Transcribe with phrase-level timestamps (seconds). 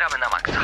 [0.00, 0.60] gramy na maksa.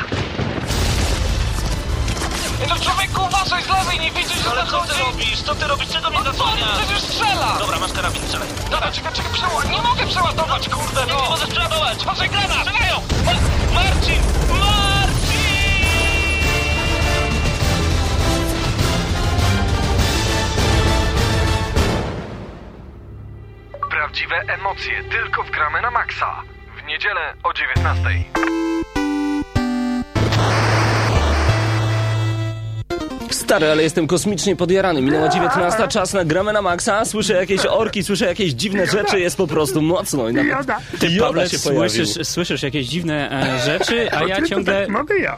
[2.69, 4.93] No człowieku, uważaj z lewej, nie widzisz, że Ale co zachodzi?
[4.93, 5.41] ty robisz?
[5.41, 5.89] Co ty robisz?
[5.89, 6.77] Czego mnie No co, zasłaniasz?
[6.77, 7.55] przecież strzela!
[7.59, 8.47] Dobra, masz karabin, strzelaj.
[8.71, 11.21] Dobra, czekaj, czekaj, przeładuj, nie mogę przeładować, kurde, Nie, no!
[11.21, 12.01] nie możesz przeładować!
[12.01, 12.57] Uważaj, granat!
[12.57, 12.95] Strzelają!
[12.97, 14.21] O, Marcin!
[14.59, 15.47] Marcin!
[23.89, 26.41] Prawdziwe emocje tylko w gramy na maksa.
[26.77, 28.03] W niedzielę o 19.
[33.47, 35.01] Stary, ale jestem kosmicznie podjarany.
[35.01, 37.05] Minęła 19, czas na gramy na maksa.
[37.05, 40.29] Słyszę jakieś orki, słyszę jakieś dziwne rzeczy, jest po prostu mocno.
[40.29, 40.43] I na...
[40.43, 40.77] Joda.
[40.99, 41.89] Ty Joda Pawle, się pojawił.
[41.89, 45.37] słyszysz, słyszysz jakieś dziwne e, rzeczy, a ja Tylko ciągle Tak mogę ja.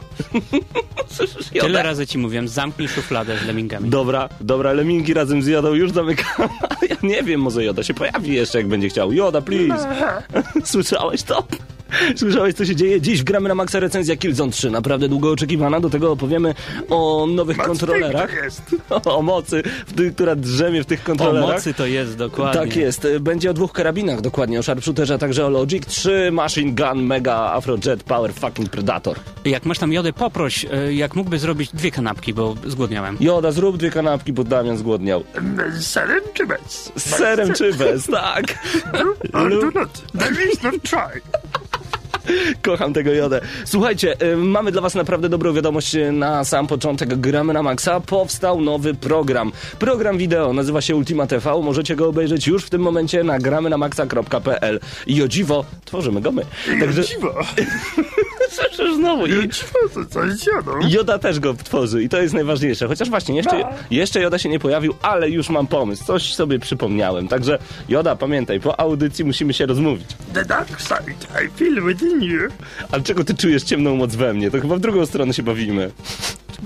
[1.08, 1.66] Słyszysz Joda?
[1.66, 3.90] tyle razy ci mówiłem, zamknij szufladę z lemmingami.
[3.90, 6.26] Dobra, dobra, leminki razem z Jodą już zamykam.
[6.90, 9.12] Ja nie wiem, może Joda się pojawi jeszcze, jak będzie chciał.
[9.12, 9.88] Joda, please.
[10.64, 11.44] Słyszałeś to?
[12.16, 13.00] Słyszałeś, co się dzieje?
[13.00, 14.70] Dziś w gramy na maksa recenzja Killzone 3.
[14.70, 15.80] Naprawdę długo oczekiwana.
[15.80, 16.54] Do tego opowiemy
[16.88, 18.34] o nowych Moc kontrolerach.
[18.44, 18.62] jest.
[19.04, 21.50] O mocy, w ty, która drzemie w tych O kontrolerach.
[21.50, 22.60] mocy to jest, dokładnie.
[22.60, 23.06] Tak jest.
[23.20, 27.34] Będzie o dwóch karabinach dokładnie, o Sharpshooterze, a także o Logic 3, Machine Gun, Mega,
[27.52, 29.16] Afrojet, Power, fucking Predator.
[29.44, 33.16] Jak masz tam jodę, poproś, e, jak mógłby zrobić dwie kanapki, bo zgłodniałem.
[33.20, 35.24] Joda, zrób dwie kanapki, bo Damian zgłodniał.
[35.78, 36.92] Z serem czy bez?
[36.96, 38.44] Z serem czy bez, tak.
[39.32, 40.02] Or do not.
[40.18, 41.20] There is no try.
[42.62, 43.40] Kocham tego jodę.
[43.64, 47.14] Słuchajcie, y, mamy dla was naprawdę dobrą wiadomość y, na sam początek.
[47.14, 48.00] Gramy na Maxa.
[48.00, 49.52] Powstał nowy program.
[49.78, 51.62] Program wideo nazywa się Ultima TV.
[51.62, 54.80] Możecie go obejrzeć już w tym momencie na gramynamaxa.pl.
[55.06, 56.42] I o dziwo, tworzymy go my.
[56.80, 57.34] Także Dziwo.
[58.94, 59.26] słyszysz znowu.
[59.26, 59.48] I
[60.10, 60.72] coś zjadą.
[60.88, 62.86] Joda też go tworzy i to jest najważniejsze.
[62.88, 66.04] Chociaż właśnie jeszcze, jeszcze Joda się nie pojawił, ale już mam pomysł.
[66.04, 67.28] Coś sobie przypomniałem.
[67.28, 70.06] Także Joda, pamiętaj, po audycji musimy się rozmówić.
[70.34, 71.12] The dark side
[71.46, 72.40] I feel within you.
[72.92, 74.50] Ale czego ty czujesz ciemną moc we mnie?
[74.50, 75.90] To chyba w drugą stronę się bawimy.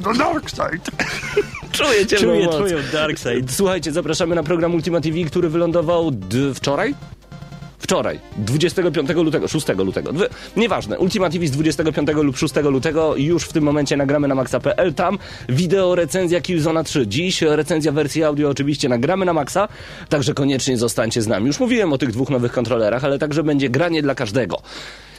[0.04, 0.84] The dark side.
[1.72, 2.54] Czuję ciemną Czuję moc.
[2.54, 3.52] twoją dark side.
[3.52, 6.94] Słuchajcie, zapraszamy na program Ultima TV, który wylądował d- wczoraj?
[7.84, 10.12] Wczoraj, 25 lutego, 6 lutego,
[10.56, 14.94] nieważne, Ultima TV z 25 lub 6 lutego, już w tym momencie nagramy na maxa.pl,
[14.94, 15.18] tam
[15.48, 19.68] wideo recenzja Killzona 3, dziś recenzja wersji audio oczywiście nagramy na maxa,
[20.08, 21.46] także koniecznie zostańcie z nami.
[21.46, 24.62] Już mówiłem o tych dwóch nowych kontrolerach, ale także będzie granie dla każdego.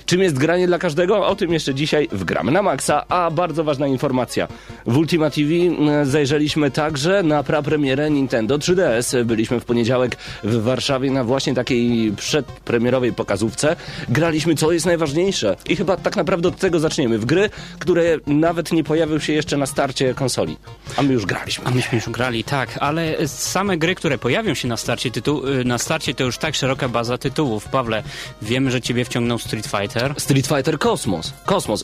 [0.05, 1.27] Czym jest granie dla każdego?
[1.27, 3.05] O tym jeszcze dzisiaj w Gramy na Maxa.
[3.09, 4.47] A bardzo ważna informacja.
[4.85, 9.23] W Ultima TV mm, zajrzeliśmy także na prapremierę Nintendo 3DS.
[9.23, 13.75] Byliśmy w poniedziałek w Warszawie na właśnie takiej przedpremierowej pokazówce.
[14.09, 15.55] Graliśmy, co jest najważniejsze.
[15.69, 17.19] I chyba tak naprawdę od tego zaczniemy.
[17.19, 17.49] W gry,
[17.79, 20.57] które nawet nie pojawiły się jeszcze na starcie konsoli.
[20.97, 21.66] A my już graliśmy.
[21.66, 25.66] A myśmy już grali, tak, ale same gry, które pojawią się na starcie, tytuł, y,
[25.66, 27.67] na starcie to już tak szeroka baza tytułów.
[27.67, 28.03] Pawle,
[28.41, 29.94] wiemy, że ciebie wciągnął Street Fighter.
[30.17, 31.33] Street Fighter Kosmos.
[31.45, 31.83] Kosmos.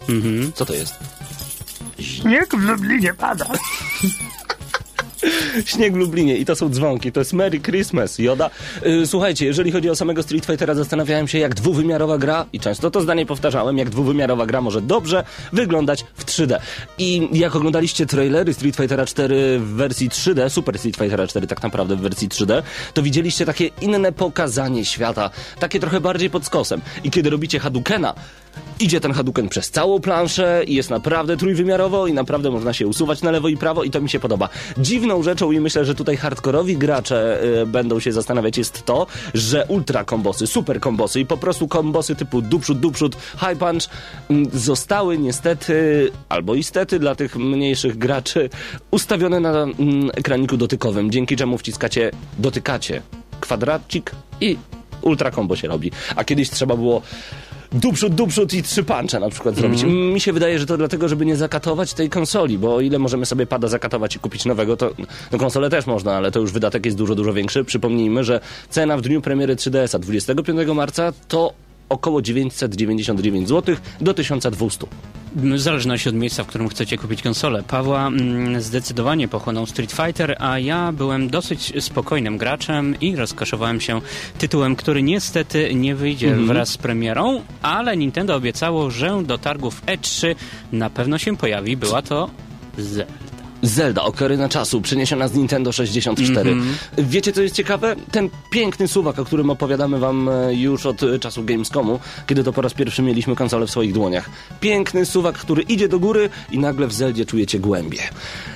[0.56, 0.96] Co to jest?
[2.00, 3.46] Śnieg w Lublinie pada.
[5.66, 8.50] Śnieg w Lublinie i to są dzwonki, to jest Merry Christmas, Joda.
[8.86, 12.92] Yy, słuchajcie, jeżeli chodzi o samego Street Fightera, zastanawiałem się, jak dwuwymiarowa gra, i często
[12.92, 15.24] to zdanie powtarzałem, jak dwuwymiarowa gra może dobrze
[15.54, 16.60] wyglądać w 3D.
[16.98, 21.64] I jak oglądaliście trailery Street Fightera 4 w wersji 3D, Super Street Fightera 4 tak
[21.64, 22.62] naprawdę w wersji 3D,
[22.94, 26.82] to widzieliście takie inne pokazanie świata, takie trochę bardziej pod skosem.
[27.04, 28.14] I kiedy robicie Hadoukena,
[28.80, 33.22] Idzie ten Hadouken przez całą planszę i jest naprawdę trójwymiarowo i naprawdę można się usuwać
[33.22, 34.50] na lewo i prawo i to mi się podoba.
[34.78, 39.66] Dziwną rzeczą i myślę, że tutaj hardkorowi gracze y, będą się zastanawiać jest to, że
[39.68, 43.90] ultra kombosy, super kombosy i po prostu kombosy typu duprzód, duprzód, high punch
[44.30, 48.50] mm, zostały niestety, albo istety dla tych mniejszych graczy
[48.92, 53.02] ustawione na mm, ekraniku dotykowym, dzięki czemu wciskacie, dotykacie
[53.42, 54.58] kwadracik i
[55.02, 55.92] ultra combo się robi.
[56.16, 57.02] A kiedyś trzeba było
[57.72, 59.84] duprzód, duprzód i trzy puncze na przykład zrobić.
[59.84, 63.26] Mi się wydaje, że to dlatego, żeby nie zakatować tej konsoli, bo o ile możemy
[63.26, 64.92] sobie pada zakatować i kupić nowego, to
[65.32, 67.64] no konsolę też można, ale to już wydatek jest dużo, dużo większy.
[67.64, 68.40] Przypomnijmy, że
[68.70, 71.54] cena w dniu premiery 3DS-a 25 marca to
[71.90, 74.88] około 999 zł do 1200.
[75.36, 77.64] W zależności od miejsca, w którym chcecie kupić konsolę.
[77.68, 84.02] Pawła mm, zdecydowanie pochłonął Street Fighter, a ja byłem dosyć spokojnym graczem i rozkoszowałem się
[84.38, 90.36] tytułem, który niestety nie wyjdzie wraz z premierą, ale Nintendo obiecało, że do targów E3
[90.72, 91.78] na pewno się pojawi.
[91.78, 92.30] Była to
[92.78, 93.21] Zelda.
[93.62, 96.56] Zelda, Okarina Czasu, przeniesiona z Nintendo 64.
[96.98, 97.96] Wiecie, co jest ciekawe?
[98.12, 102.54] Ten piękny suwak, o którym opowiadamy wam e, już od e, czasu Gamescomu, kiedy to
[102.54, 104.30] po raz pierwszy mieliśmy konsolę w swoich dłoniach.
[104.60, 108.00] Piękny suwak, który idzie do góry i nagle w Zeldzie czujecie głębie.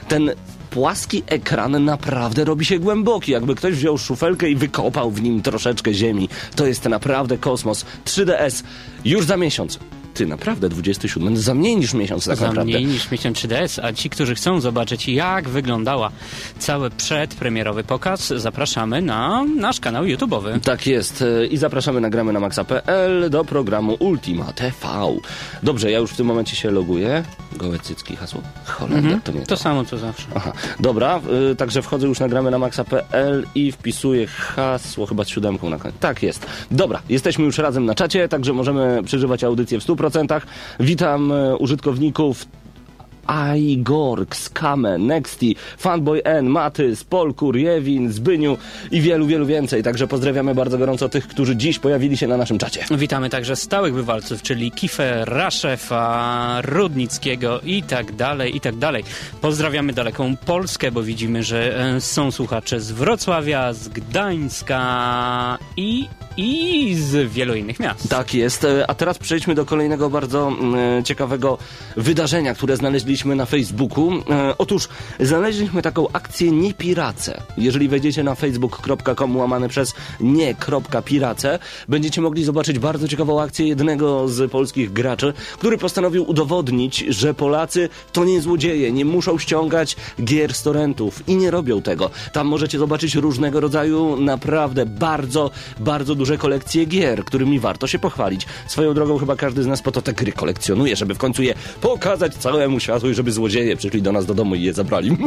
[0.07, 0.31] Ten
[0.69, 5.93] płaski ekran naprawdę robi się głęboki, jakby ktoś wziął szufelkę i wykopał w nim troszeczkę
[5.93, 6.29] ziemi.
[6.55, 7.85] To jest naprawdę kosmos.
[8.05, 8.63] 3DS
[9.05, 9.79] już za miesiąc.
[10.15, 12.71] Ty, naprawdę, 27, za mniej niż miesiąc tak za naprawdę.
[12.71, 16.11] mniej niż miesiąc 3DS, a ci, którzy chcą zobaczyć, jak wyglądała
[16.59, 20.59] cały przedpremierowy pokaz, zapraszamy na nasz kanał YouTube'owy.
[20.59, 21.21] Tak jest.
[21.41, 24.75] e, I zapraszamy na gramy na maxa.pl do programu Ultima TV.
[25.63, 27.23] Dobrze, ja już w tym momencie się loguję.
[27.51, 28.41] Gołe cycki, hasło.
[28.65, 30.27] Holender, to nie To samo co zawsze.
[30.35, 31.21] Aha, dobra,
[31.51, 35.77] y, także wchodzę już na gramy na maxa.pl i wpisuję hasło chyba z siódemką na
[35.77, 35.97] koniec.
[35.99, 36.45] Tak jest.
[36.71, 40.04] Dobra, jesteśmy już razem na czacie, także możemy przeżywać audycję w 100%.
[40.79, 42.47] Witam y, użytkowników
[43.57, 48.57] Igork, Skame, Nexty, Fanboy N, Matys, Polkur, Jewin, Zbyniu
[48.91, 49.83] i wielu, wielu więcej.
[49.83, 52.85] Także pozdrawiamy bardzo gorąco tych, którzy dziś pojawili się na naszym czacie.
[52.91, 59.03] Witamy także stałych bywalców, czyli Kifę, Raszefa, Rudnickiego i tak dalej, i tak dalej.
[59.41, 66.07] Pozdrawiamy daleką Polskę, bo widzimy, że e, są słuchacze z Wrocławia, z Gdańska i,
[66.37, 68.09] i z wielu innych miast.
[68.09, 68.63] Tak jest.
[68.63, 71.57] E, A teraz przejdźmy do kolejnego bardzo mm, ciekawego
[71.97, 72.77] wydarzenia, które
[73.15, 74.11] znaleźliśmy na Facebooku.
[74.29, 74.87] E, Otóż
[75.19, 77.41] znaleźliśmy taką akcję Nie Pirace.
[77.57, 84.51] Jeżeli wejdziecie na facebook.com łamane przez nie.pirace, będziecie mogli zobaczyć bardzo ciekawą akcję jednego z
[84.51, 90.63] polskich graczy, który postanowił udowodnić, że Polacy to nie złodzieje, nie muszą ściągać gier z
[90.63, 92.09] torrentów i nie robią tego.
[92.33, 98.45] Tam możecie zobaczyć różnego rodzaju naprawdę bardzo, bardzo duże kolekcje gier, którymi warto się pochwalić.
[98.67, 101.53] Swoją drogą chyba każdy z nas po to te gry kolekcjonuje, żeby w końcu je
[101.81, 105.17] pokazać całemu światu i żeby złodzieje przyszli do nas do domu i je zabrali.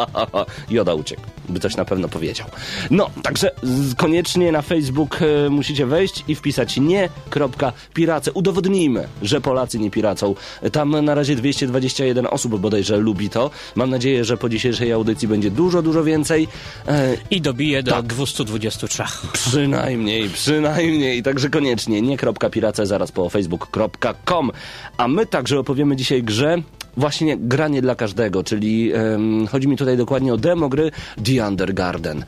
[0.70, 2.46] Joda uciekł, by coś na pewno powiedział.
[2.90, 3.50] No, także
[3.96, 8.32] koniecznie na Facebook e, musicie wejść i wpisać nie.pirace.
[8.32, 10.34] Udowodnijmy, że Polacy nie piracą.
[10.72, 13.50] Tam na razie 221 osób bodajże lubi to.
[13.74, 16.48] Mam nadzieję, że po dzisiejszej audycji będzie dużo, dużo więcej.
[16.88, 18.06] E, I dobije do Tak.
[18.06, 19.02] 223.
[19.32, 21.22] Przynajmniej, przynajmniej.
[21.22, 24.50] Także koniecznie nie.pirace zaraz po facebook.com.
[24.96, 26.62] A my także opowiemy dzisiaj grze.
[26.98, 30.90] Właśnie granie dla każdego, czyli em, chodzi mi tutaj dokładnie o demo gry
[31.24, 32.24] The Undergarden.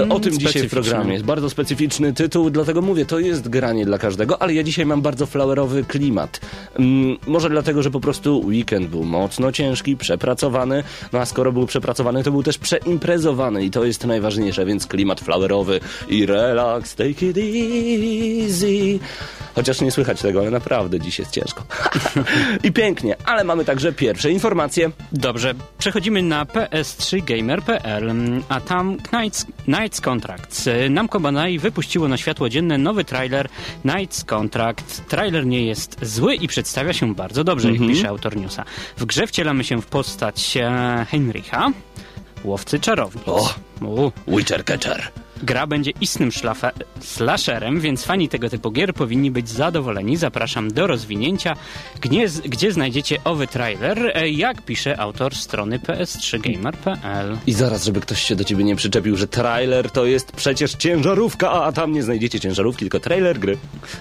[0.00, 1.12] E, o tym dzisiaj w programie.
[1.12, 5.02] Jest bardzo specyficzny tytuł, dlatego mówię, to jest granie dla każdego, ale ja dzisiaj mam
[5.02, 6.40] bardzo flowerowy klimat.
[6.78, 11.66] Mm, może dlatego, że po prostu weekend był mocno ciężki, przepracowany, no a skoro był
[11.66, 17.26] przepracowany, to był też przeimprezowany i to jest najważniejsze, więc klimat flowerowy i relax, take
[17.26, 18.98] it easy.
[19.54, 21.64] Chociaż nie słychać tego, ale naprawdę dziś jest ciężko.
[22.64, 24.90] I pięknie, ale mamy także pierwsze informacje.
[25.12, 28.12] Dobrze, przechodzimy na ps3gamer.pl,
[28.48, 30.68] a tam Knights, Knights Contracts.
[30.90, 33.48] Namco Bandai wypuściło na światło dzienne nowy trailer
[33.82, 35.08] Knights Contract.
[35.08, 38.64] Trailer nie jest zły i przedstawia się bardzo dobrze, jak pisze autor newsa.
[38.96, 41.70] W grze wcielamy się w postać e, Heinricha,
[42.44, 43.28] łowcy czarownic.
[43.28, 43.54] O.
[43.80, 44.10] U.
[44.28, 45.23] Witcher Catcher.
[45.42, 46.70] Gra będzie istnym szlafe-
[47.00, 50.16] slasherem, więc fani tego typu gier powinni być zadowoleni.
[50.16, 51.56] Zapraszam do rozwinięcia,
[52.00, 57.38] gdzie, gdzie znajdziecie owy trailer, e, jak pisze autor strony ps3gamer.pl.
[57.46, 61.50] I zaraz, żeby ktoś się do ciebie nie przyczepił, że trailer to jest przecież ciężarówka,
[61.52, 63.56] a tam nie znajdziecie ciężarówki, tylko trailer gry.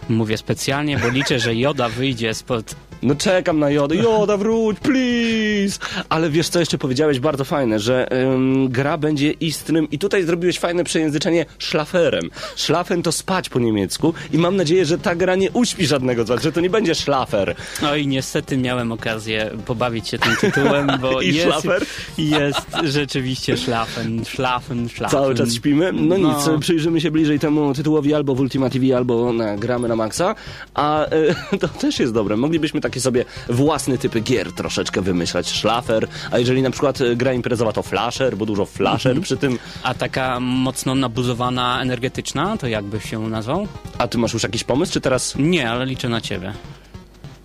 [0.09, 2.75] Mówię specjalnie, bo liczę, że Joda wyjdzie spod...
[3.03, 3.95] No czekam na Jodę.
[3.95, 5.79] Joda, wróć, please!
[6.09, 10.59] Ale wiesz, co jeszcze powiedziałeś bardzo fajne, że ym, gra będzie istnym i tutaj zrobiłeś
[10.59, 12.29] fajne przejęzyczenie szlaferem.
[12.55, 16.27] Szlafen to spać po niemiecku i mam nadzieję, że ta gra nie uśpi żadnego z
[16.27, 17.55] was, że to nie będzie szlafer.
[17.81, 21.85] No i niestety miałem okazję pobawić się tym tytułem, bo I jest, szlafer?
[22.17, 25.19] jest rzeczywiście szlafen, szlafen, szlafen.
[25.19, 25.93] Cały czas śpimy.
[25.93, 26.29] No, No.
[26.29, 30.35] nic, przyjrzymy się bliżej temu tytułowi albo w Ultima TV, albo na gramy na maksa.
[30.73, 31.05] A
[31.53, 32.37] y, to też jest dobre.
[32.37, 35.49] Moglibyśmy takie sobie własne typy gier troszeczkę wymyślać.
[35.51, 39.23] Szlafer, a jeżeli na przykład y, gra imprezowa to flasher, bo dużo flasher Mhm.
[39.23, 39.59] przy tym.
[39.83, 43.67] A taka mocno nabuzowana, energetyczna, to jakby się nazwał?
[43.97, 46.53] A ty masz już jakiś pomysł, czy teraz Nie, ale liczę na ciebie.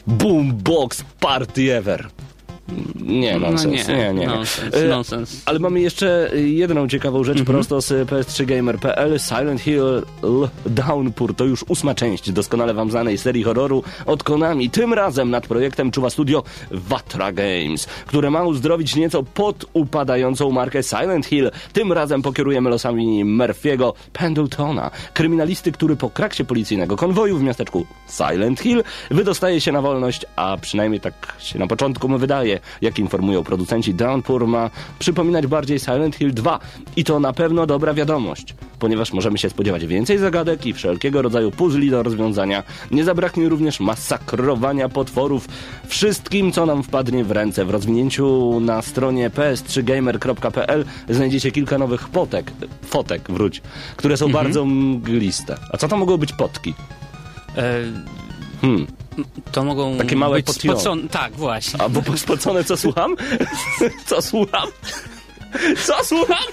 [0.07, 2.09] Boombox Party Ever?
[3.01, 3.89] Nie, nonsens.
[3.89, 4.27] no nie, nie, nie.
[4.27, 5.43] nonsens, E, nonsens.
[5.47, 9.83] Ale mamy jeszcze jedną ciekawą rzecz prosto z ps3gamer.pl Silent Hill
[10.67, 14.71] Downpour to już ósma część doskonale wam znanej serii horroru od Konami.
[14.71, 21.27] Tym razem nad projektem czuwa studio Vatra Games, które ma uzdrowić nieco podupadającą markę Silent
[21.27, 21.51] Hill.
[21.73, 28.61] Tym razem pokierujemy losami Murphy'ego Pendletona, kryminalisty, który po kraksie policyjnego konwoju w miasteczku Silent
[28.61, 33.45] Hill wydostaje się na wolność, a przynajmniej tak się na początku mu wydaje, jak informują
[33.45, 36.59] producenci Downpour ma przypominać bardziej Silent Hill 2
[36.97, 41.51] i to na pewno dobra wiadomość, ponieważ możemy się spodziewać więcej zagadek i wszelkiego rodzaju
[41.51, 42.63] puzli do rozwiązania.
[42.91, 45.49] Nie zabraknie również masakrowania potworów
[45.87, 47.65] wszystkim, co nam wpadnie w ręce.
[47.65, 53.63] W rozwinięciu na stronie ps3gamer.pl znajdziecie kilka nowych potek, fotek, wróć,
[53.97, 55.57] które są bardzo mgliste.
[55.73, 56.75] A co to mogą być potki?
[57.57, 57.83] E,
[58.61, 58.87] Hmm.
[59.53, 61.09] To mogą Takie małe być spocone.
[61.09, 61.81] Tak, właśnie.
[61.83, 63.17] A bo spocone co słucham?
[64.07, 64.69] Co słucham?
[65.87, 66.45] Co słucham?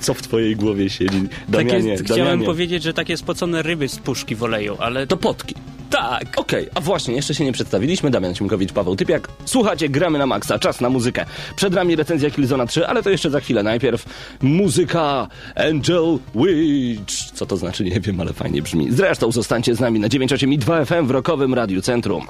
[0.00, 1.22] Co w twojej głowie siedzi?
[1.48, 2.46] Damianie, Takie, chciałem Damianie.
[2.46, 5.54] powiedzieć, że takie spocone ryby z puszki w oleju, ale To potki.
[5.90, 6.24] Tak.
[6.36, 8.10] Okej, a właśnie, jeszcze się nie przedstawiliśmy.
[8.10, 9.28] Damian Siemkowicz, Paweł Typiak.
[9.44, 11.26] Słuchacie, gramy na maksa, czas na muzykę.
[11.56, 13.62] Przed nami recenzja Killzona 3, ale to jeszcze za chwilę.
[13.62, 14.04] Najpierw
[14.42, 17.14] muzyka Angel Witch.
[17.34, 18.92] Co to znaczy, nie wiem, ale fajnie brzmi.
[18.92, 22.26] Zresztą zostańcie z nami na 9.8 i 2 FM w Rokowym Radiu Centrum.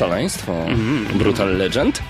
[0.00, 0.66] Szaleństwo.
[1.14, 2.02] Brutal Legend.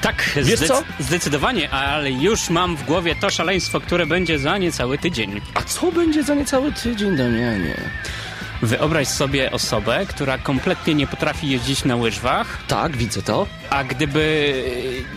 [0.00, 0.82] Tak, Wiesz co?
[1.00, 5.40] zdecydowanie, ale już mam w głowie to szaleństwo, które będzie za niecały tydzień.
[5.54, 7.74] A co będzie za niecały tydzień, Damianie?
[8.62, 13.46] Wyobraź sobie osobę, która kompletnie nie potrafi jeździć na łyżwach, Tak, widzę to.
[13.70, 14.54] a gdyby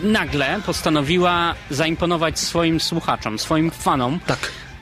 [0.02, 4.38] nagle postanowiła zaimponować swoim słuchaczom, swoim fanom, Tak.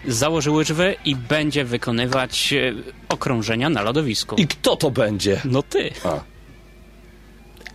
[0.08, 2.72] założy łyżwy i będzie wykonywać e,
[3.08, 4.36] okrążenia na lodowisku.
[4.36, 5.40] I kto to będzie?
[5.44, 5.90] No ty.
[6.04, 6.33] A.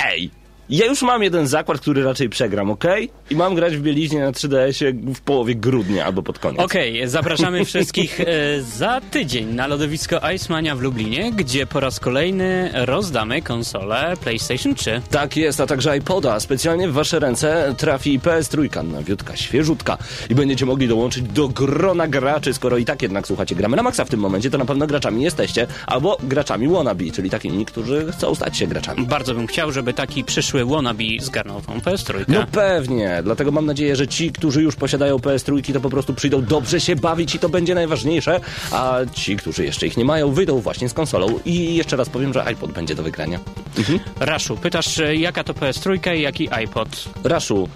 [0.01, 0.38] A.
[0.69, 3.09] Ja już mam jeden zakład, który raczej przegram, okej?
[3.29, 6.61] I mam grać w bieliźnie na 3DS-ie w połowie grudnia albo pod koniec.
[6.61, 8.25] Okej, zapraszamy wszystkich e,
[8.61, 15.01] za tydzień na lodowisko Icemania w Lublinie, gdzie po raz kolejny rozdamy konsolę PlayStation 3.
[15.11, 16.39] Tak jest, a także iPoda.
[16.39, 19.97] Specjalnie w wasze ręce trafi PS3, nowiutka, świeżutka
[20.29, 22.53] i będziecie mogli dołączyć do grona graczy.
[22.53, 25.23] Skoro i tak jednak słuchacie gramy na maksa w tym momencie, to na pewno graczami
[25.23, 29.05] jesteście, albo graczami wannabe, czyli takimi, którzy chcą stać się graczami.
[29.05, 32.25] Bardzo bym chciał, żeby taki przyszły wannabe zgarnął tą PS3.
[32.27, 36.41] No pewnie, dlatego mam nadzieję, że ci, którzy już posiadają PS3, to po prostu przyjdą
[36.45, 38.39] dobrze się bawić i to będzie najważniejsze,
[38.71, 42.33] a ci, którzy jeszcze ich nie mają, wyjdą właśnie z konsolą i jeszcze raz powiem,
[42.33, 43.39] że iPod będzie do wygrania.
[43.77, 43.99] Mhm.
[44.19, 46.89] Raszu, pytasz, e, jaka to PS3 i jaki iPod?
[47.23, 47.69] Raszu.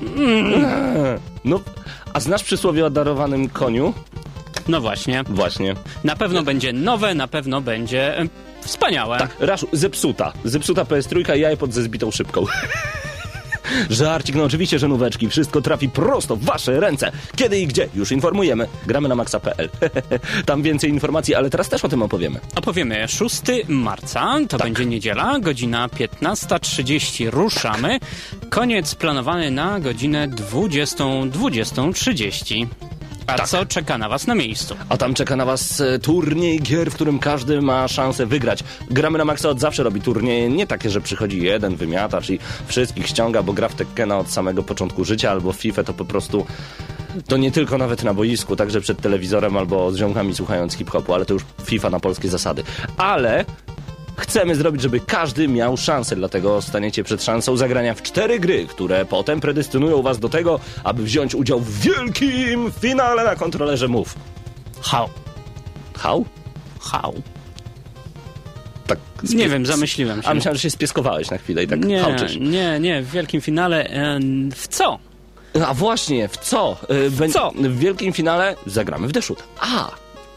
[1.44, 1.60] No,
[2.12, 3.94] a znasz przysłowie o darowanym koniu?
[4.68, 5.24] No właśnie.
[5.28, 5.74] Właśnie.
[6.04, 8.28] Na pewno będzie nowe, na pewno będzie e,
[8.60, 9.18] wspaniałe.
[9.18, 10.32] Tak, Raszu, zepsuta.
[10.44, 12.44] Zepsuta PS3 i iPod ze zbitą szybką.
[13.90, 15.28] Żarcik, no oczywiście, że nóweczki.
[15.28, 17.12] Wszystko trafi prosto w wasze ręce.
[17.36, 17.88] Kiedy i gdzie?
[17.94, 18.66] Już informujemy.
[18.86, 19.70] Gramy na maxa.pl.
[20.46, 22.40] Tam więcej informacji, ale teraz też o tym opowiemy.
[22.54, 27.98] Opowiemy 6 marca, to będzie niedziela, godzina 15.30 ruszamy.
[28.50, 32.66] Koniec planowany na godzinę 20.20.30.
[33.38, 34.76] A co czeka na was na miejscu?
[34.88, 38.64] A tam czeka na was e, turniej gier, w którym każdy ma szansę wygrać.
[38.90, 43.06] Gramy na Maxa od zawsze robi turnieje, nie takie, że przychodzi jeden wymiatacz i wszystkich
[43.06, 46.46] ściąga, bo gra w Tekkena od samego początku życia, albo w FIFA to po prostu...
[47.26, 51.26] To nie tylko nawet na boisku, także przed telewizorem albo z ziomkami słuchając hip-hopu, ale
[51.26, 52.62] to już FIFA na polskie zasady.
[52.96, 53.44] Ale
[54.16, 59.04] chcemy zrobić, żeby każdy miał szansę, dlatego staniecie przed szansą zagrania w cztery gry, które
[59.04, 64.10] potem predestynują was do tego, aby wziąć udział w wielkim finale na kontrolerze MOVE.
[64.82, 65.08] How?
[65.98, 66.24] How?
[66.80, 67.14] How?
[68.86, 68.98] Tak.
[69.34, 70.28] Nie wiem, zamyśliłem się.
[70.28, 72.36] A myślałem, że się spieskowałeś na chwilę i tak Nie, hałczysz.
[72.40, 74.18] nie, nie, w wielkim finale e,
[74.54, 74.98] w co?
[75.66, 76.76] A właśnie, w co?
[77.06, 77.50] Y, bę- co?
[77.56, 79.42] W wielkim finale zagramy w Deszut.
[79.60, 79.90] A!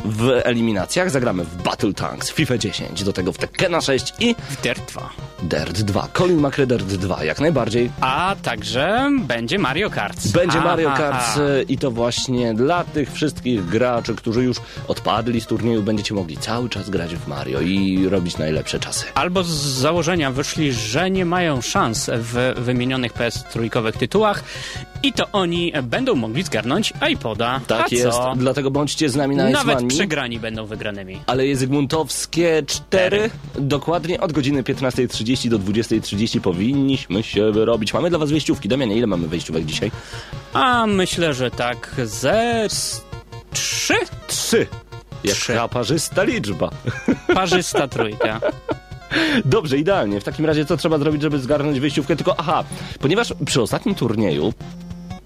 [0.06, 4.62] W eliminacjach zagramy w Battle Tanks, FIFA 10, do tego w Tekkena 6 i W
[4.62, 5.10] Dirt 2.
[5.44, 6.08] Dirt 2.
[6.14, 7.92] Colin McRae Dirt 2, jak najbardziej.
[8.02, 10.28] A także będzie Mario Kart.
[10.32, 14.58] Będzie Aha, Mario Kart y, i to właśnie dla tych wszystkich graczy, którzy już
[14.88, 19.06] odpadli z turnieju, będziecie mogli cały czas grać w Mario i robić najlepsze czasy.
[19.16, 24.44] Albo z założenia wyszli, że nie mają szans w wymienionych PS trójkowych tytułach
[25.04, 27.62] i to oni będą mogli zgarnąć iPoda.
[27.68, 28.34] Tak A jest, co?
[28.38, 31.20] dlatego bądźcie z nami na Nawet przegrani będą wygranymi.
[31.28, 33.30] Ale jest Zygmuntowskie 4.
[33.56, 37.94] Dokładnie od godziny 15.30 do 20.30 powinniśmy się wyrobić.
[37.94, 38.70] Mamy dla was wejściówki.
[38.70, 39.92] Damianie, ile mamy wejściówek dzisiaj?
[40.54, 43.04] A myślę, że tak ze trzy?
[43.54, 43.94] Trzy.
[44.28, 44.68] Trzy.
[45.24, 46.70] Jaka parzysta liczba.
[47.36, 48.42] Parzysta trójka.
[49.46, 50.20] Dobrze, idealnie.
[50.22, 52.16] W takim razie co trzeba zrobić, żeby zgarnąć wejściówkę?
[52.16, 52.64] Tylko aha,
[53.00, 54.54] ponieważ przy ostatnim turnieju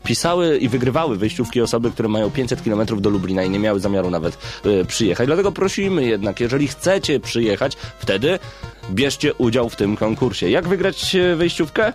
[0.08, 4.10] pisały i wygrywały wejściówki osoby, które mają 500 km do Lublina i nie miały zamiaru
[4.10, 5.28] nawet e, przyjechać.
[5.28, 8.40] Dlatego prosimy jednak, jeżeli chcecie przyjechać, wtedy
[8.92, 10.50] bierzcie udział w tym konkursie.
[10.50, 11.94] Jak wygrać e, wejściówkę?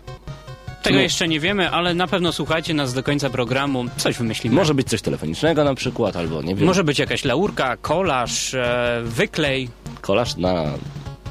[0.83, 1.03] Tego No.
[1.03, 3.85] jeszcze nie wiemy, ale na pewno słuchajcie nas do końca programu.
[3.97, 4.57] Coś wymyślimy.
[4.57, 9.01] Może być coś telefonicznego na przykład, albo nie wiem, Może być jakaś laurka, kolaż, e,
[9.05, 9.69] wyklej.
[10.01, 10.65] kolaż na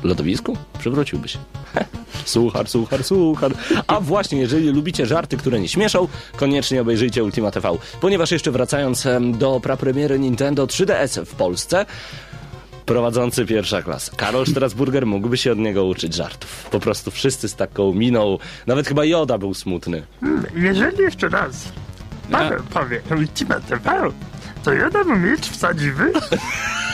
[0.04, 0.58] lodowisku?
[0.80, 1.40] Przywróciłby się.
[2.26, 3.52] Suchar, suchar, suchar.
[3.88, 7.78] A właśnie, jeżeli lubicie żarty, które nie śmieszą, koniecznie obejrzyjcie Ultima TV.
[8.02, 11.86] Ponieważ jeszcze wracając do prapremiery Nintendo 3DS w Polsce,
[12.86, 14.12] prowadzący pierwsza klasa.
[14.18, 16.68] Karol Strasburger mógłby się od niego uczyć żartów.
[16.72, 18.38] Po prostu wszyscy z taką miną.
[18.68, 20.04] Nawet chyba Joda był smutny.
[20.22, 21.64] Hmm, Jeżeli jeszcze raz
[22.32, 24.10] Paweł powie Ultima TV,
[24.64, 26.12] to ja dam miecz wsadziwy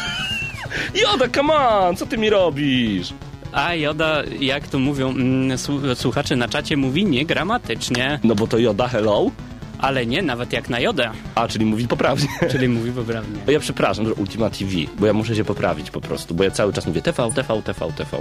[0.95, 3.13] Joda, come on, co ty mi robisz?
[3.51, 8.19] A Joda, jak to mówią mm, słu- słuchacze na czacie, mówi niegramatycznie.
[8.23, 9.31] No bo to Joda, hello?
[9.79, 11.11] Ale nie, nawet jak na Jodę.
[11.35, 12.27] A, czyli mówi poprawnie.
[12.51, 13.39] Czyli mówi poprawnie.
[13.47, 16.73] Ja przepraszam, że Ultima TV, bo ja muszę się poprawić po prostu, bo ja cały
[16.73, 18.17] czas mówię TV, TV, TV, TV.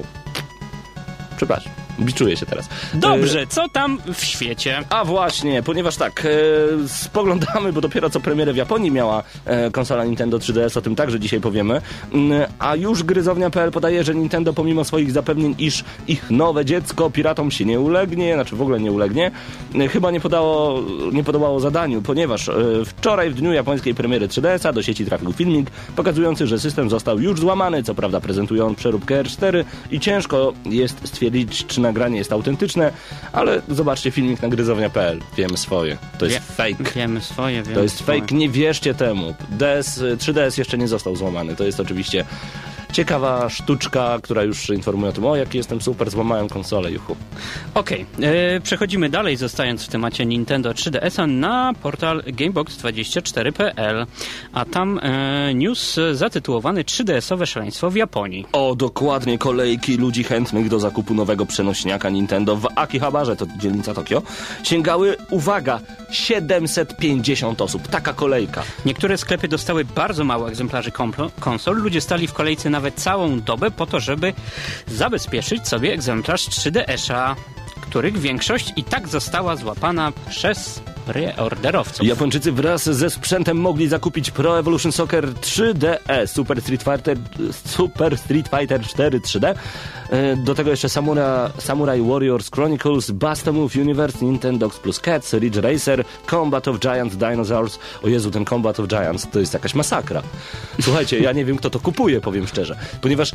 [1.37, 2.69] Przepraszam, biczuję się teraz.
[2.95, 4.79] E, Dobrze, co tam w świecie?
[4.91, 10.05] A właśnie, ponieważ tak, e, spoglądamy, bo dopiero co premierę w Japonii miała e, konsola
[10.05, 11.81] Nintendo 3DS, o tym także dzisiaj powiemy.
[12.13, 17.51] Mm, a już gryzownia.pl podaje, że Nintendo pomimo swoich zapewnień, iż ich nowe dziecko piratom
[17.51, 19.31] się nie ulegnie, znaczy w ogóle nie ulegnie,
[19.75, 20.83] e, chyba nie podało,
[21.13, 22.55] nie podobało zadaniu, ponieważ e,
[22.85, 27.41] wczoraj w dniu japońskiej premiery 3DS-a do sieci trafił filmik pokazujący, że system został już
[27.41, 32.93] złamany, co prawda prezentuje on przeróbkę R4 i ciężko jest stwierdzić, czy nagranie jest autentyczne,
[33.33, 35.21] ale zobaczcie filmik na gryzownia.pl.
[35.37, 35.97] Wiemy swoje.
[36.19, 36.43] To jest Wie-
[36.75, 36.91] fake.
[36.95, 38.21] Wiemy swoje, wiemy To jest swoje.
[38.21, 39.35] fake, nie wierzcie temu.
[39.51, 41.57] DS, y, 3DS jeszcze nie został złamany.
[41.57, 42.25] To jest oczywiście
[42.93, 47.17] ciekawa sztuczka, która już informuje o tym, o jaki jestem super, złamałem konsolę, juchu.
[47.75, 54.07] Okej, e, przechodzimy dalej, zostając w temacie Nintendo 3DS-a na portal Gamebox24.pl,
[54.53, 58.47] a tam e, news zatytułowany 3DS-owe szaleństwo w Japonii.
[58.53, 64.23] O, dokładnie, kolejki ludzi chętnych do zakupu nowego przenośniaka Nintendo w Akihabarze, to dzielnica Tokio,
[64.63, 67.89] sięgały, uwaga, 750 osób.
[67.89, 68.63] Taka kolejka.
[68.87, 70.91] Niektóre sklepy dostały bardzo mało egzemplarzy
[71.41, 74.33] konsol, ludzie stali w kolejce nawet całą dobę po to, żeby
[74.87, 77.37] zabezpieczyć sobie egzemplarz 3DS-a,
[77.97, 82.07] których większość i tak została złapana przez preorderowców.
[82.07, 87.19] Japończycy wraz ze sprzętem mogli zakupić Pro Evolution Soccer 3DS, Super Street Fighter,
[87.65, 89.55] Super Street Fighter 4 3D.
[90.11, 95.57] E, Do tego jeszcze Samura, Samurai Warriors Chronicles, Basta Move Universe, Nintendox plus Cats, Ridge
[95.57, 97.79] Racer, Combat of Giants, Dinosaurs.
[98.03, 100.23] O Jezu, ten Combat of Giants to jest jakaś masakra.
[100.81, 102.77] Słuchajcie, ja nie wiem kto to kupuje, powiem szczerze.
[103.01, 103.33] Ponieważ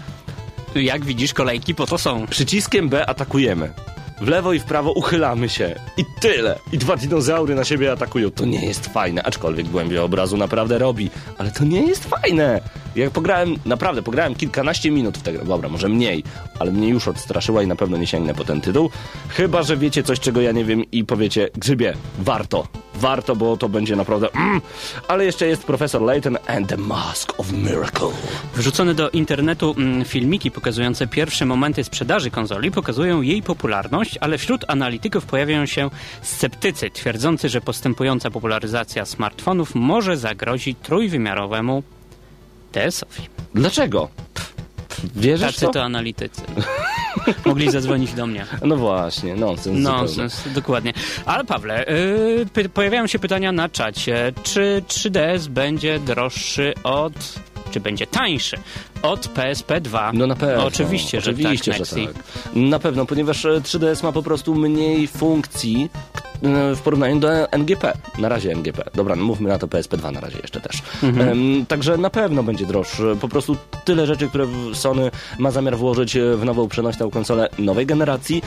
[0.76, 2.28] Jak widzisz, kolejki po to są.
[2.28, 3.74] przyciskiem B atakujemy.
[4.22, 5.76] W lewo i w prawo uchylamy się.
[5.98, 6.60] I tyle.
[6.72, 8.32] I dwa dinozaury na siebie atakują.
[8.32, 11.10] To nie jest fajne, aczkolwiek głębia obrazu naprawdę robi.
[11.38, 12.62] Ale to nie jest fajne.
[12.96, 15.46] Jak pograłem, naprawdę, pograłem kilkanaście minut w tę grę.
[15.46, 16.24] Dobra, może mniej,
[16.62, 18.90] ale mnie już odstraszyła i na pewno nie sięgnę po ten tytuł.
[19.30, 22.68] Chyba, że wiecie coś, czego ja nie wiem i powiecie, Grzybie, warto.
[22.96, 24.62] Warto, bo to będzie naprawdę mm.
[25.08, 28.08] Ale jeszcze jest Profesor Layton and the Mask of Miracle.
[28.56, 34.66] Wrzucone do internetu mm, filmiki pokazujące pierwsze momenty sprzedaży konsoli pokazują jej popularność, ale wśród
[34.68, 35.90] analityków pojawiają się
[36.22, 41.84] sceptycy twierdzący, że postępująca popularyzacja smartfonów może zagrozić trójwymiarowemu
[42.74, 43.28] DS-owi.
[43.56, 44.10] Dlaczego?
[45.16, 45.72] Wierzysz Tacy to?
[45.72, 46.42] to analitycy.
[47.46, 48.46] Mogli zadzwonić do mnie.
[48.66, 49.64] No właśnie, nonsens.
[49.78, 49.84] zupełnie.
[49.98, 50.94] Nonsens, dokładnie.
[51.26, 51.86] Ale Pawle,
[52.58, 54.34] yy, pojawiają się pytania na czacie.
[54.44, 57.14] Czy 3DS będzie droższy od...
[57.72, 58.58] czy będzie tańszy
[59.02, 60.12] od PSP 2?
[60.14, 60.66] No na pewno.
[60.66, 62.08] Oczywiście, Oczywiście, że tak, że Nexi.
[62.16, 62.56] tak.
[62.56, 65.90] Na pewno, ponieważ e, 3DS ma po prostu mniej funkcji
[66.76, 67.94] w porównaniu do NGP.
[68.18, 68.84] Na razie NGP.
[68.96, 70.82] Dobra, no mówmy na to PSP2 na razie jeszcze też.
[71.04, 71.66] Mhm.
[71.66, 73.18] Także na pewno będzie droższy.
[73.22, 77.86] Po prostu tyle rzeczy, które Sony ma zamiar włożyć e, w nową przenośną konsolę nowej
[77.86, 78.42] generacji,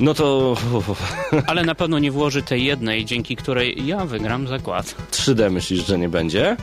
[0.00, 0.56] no to
[1.46, 4.94] Ale na pewno nie włoży tej jednej, dzięki której ja wygram zakład.
[5.10, 6.56] 3D myślisz, że nie będzie?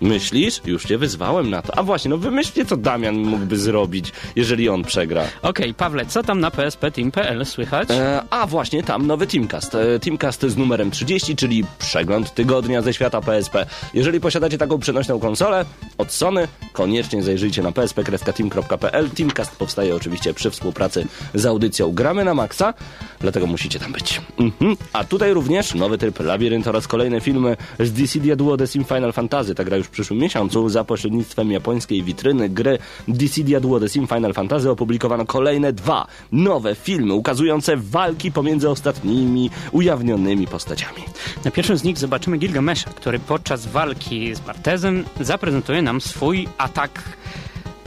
[0.00, 0.60] Myślisz?
[0.66, 1.78] Już cię wyzwałem na to.
[1.78, 5.24] A właśnie, no wymyślcie, co Damian mógłby zrobić, jeżeli on przegra.
[5.42, 7.90] Okej, Pawle, co tam na PSP Team.pl słychać?
[7.90, 9.74] E, a właśnie tam nowy Teamcast.
[9.74, 13.66] E, Teamcast z numerem 30, czyli przegląd tygodnia ze świata PSP.
[13.94, 15.64] Jeżeli posiadacie taką przenośną konsolę
[15.98, 19.10] od Sony, koniecznie zajrzyjcie na psp-team.pl.
[19.10, 22.74] Teamcast powstaje oczywiście przy współpracy z audycją Gramy na Maxa,
[23.20, 24.20] dlatego musicie tam być.
[24.38, 24.76] Mhm.
[24.92, 29.12] A tutaj również nowy tryb Labirynt oraz kolejne filmy z Dissidia Duo The Sim Final
[29.12, 29.54] Fantasy.
[29.54, 34.06] Ta gra już w przyszłym miesiącu za pośrednictwem japońskiej witryny gry Dissidia Duo The Sim
[34.06, 41.02] Final Fantasy opublikowano kolejne dwa nowe filmy ukazujące walki pomiędzy ostatnimi ujawnionymi postaciami.
[41.44, 47.02] Na pierwszym z nich zobaczymy Gilgamesha, który podczas walki z Bartezem zaprezentuje nam swój atak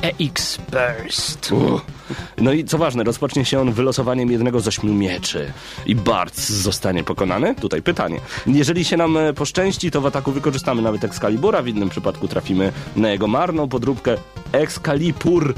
[0.02, 1.52] EX Burst.
[1.52, 1.98] Uff.
[2.38, 5.54] No i co ważne, rozpocznie się on wylosowaniem jednego z ośmiu mieczy.
[5.86, 7.56] I Bartz zostanie pokonany?
[7.56, 8.20] Tutaj pytanie.
[8.48, 12.72] Jeżeli się nam e, poszczęści, to w ataku wykorzystamy nawet Excalibura, w innym przypadku trafimy
[12.96, 14.18] na jego marną podróbkę
[14.52, 15.54] Excalibur.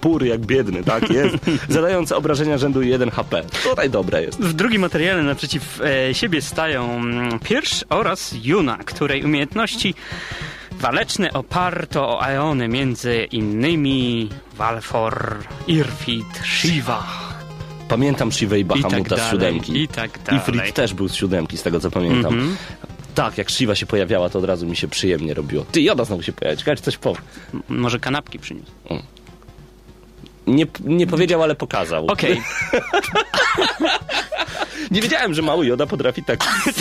[0.00, 1.36] Pur jak biedny, tak jest.
[1.68, 3.42] Zadając obrażenia rzędu 1 HP.
[3.62, 4.40] Tutaj dobre jest.
[4.40, 9.94] W drugim materiale naprzeciw e, siebie stają mm, Pierś oraz Juna, której umiejętności
[10.80, 17.06] waleczne oparto o aeony, między innymi Valfor, Irfit, Shiva
[17.88, 19.82] Pamiętam Shivę i i tak Bahamuta z siódemki.
[19.82, 20.40] i tak dalej.
[20.40, 22.34] Ifrit też był z siódemki, z tego co pamiętam.
[22.34, 22.56] Mhm.
[23.14, 25.64] Tak, jak Shiva się pojawiała, to od razu mi się przyjemnie robiło.
[25.72, 26.56] Ty, Joda znowu się pojawia.
[26.56, 27.20] Ciekawe, czy coś powie.
[27.54, 28.70] M- Może kanapki przyniósł.
[30.46, 32.06] Nie, nie powiedział, ale pokazał.
[32.06, 32.42] Okej,
[34.90, 36.74] Nie wiedziałem, że mały Joda potrafi tak tak,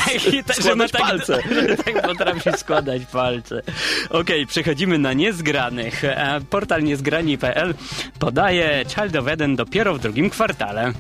[0.47, 1.39] tak, składać tak, palce.
[1.69, 3.61] że tak potrafi składać palce.
[4.09, 6.03] Okej, przechodzimy na niezgranych.
[6.03, 7.73] E, Portal niezgrani.pl
[8.19, 10.93] podaje Child of Eden dopiero w drugim kwartale.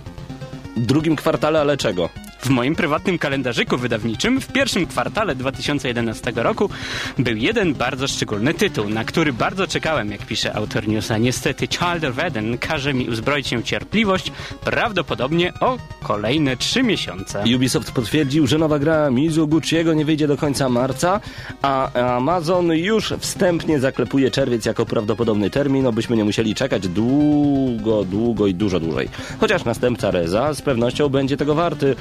[0.77, 2.09] W drugim kwartale, ale czego?
[2.43, 6.69] W moim prywatnym kalendarzyku wydawniczym w pierwszym kwartale 2011 roku
[7.17, 11.17] był jeden bardzo szczególny tytuł, na który bardzo czekałem, jak pisze autor newsa.
[11.17, 14.31] Niestety Child of Eden każe mi uzbroić się w cierpliwość
[14.65, 17.43] prawdopodobnie o kolejne trzy miesiące.
[17.55, 21.19] Ubisoft potwierdził, że nowa gra Mizuguchiego nie wyjdzie do końca marca,
[21.61, 28.47] a Amazon już wstępnie zaklepuje czerwiec jako prawdopodobny termin, obyśmy nie musieli czekać długo, długo
[28.47, 29.09] i dużo dłużej.
[29.39, 31.95] Chociaż następca Reza z pewnością będzie tego warty.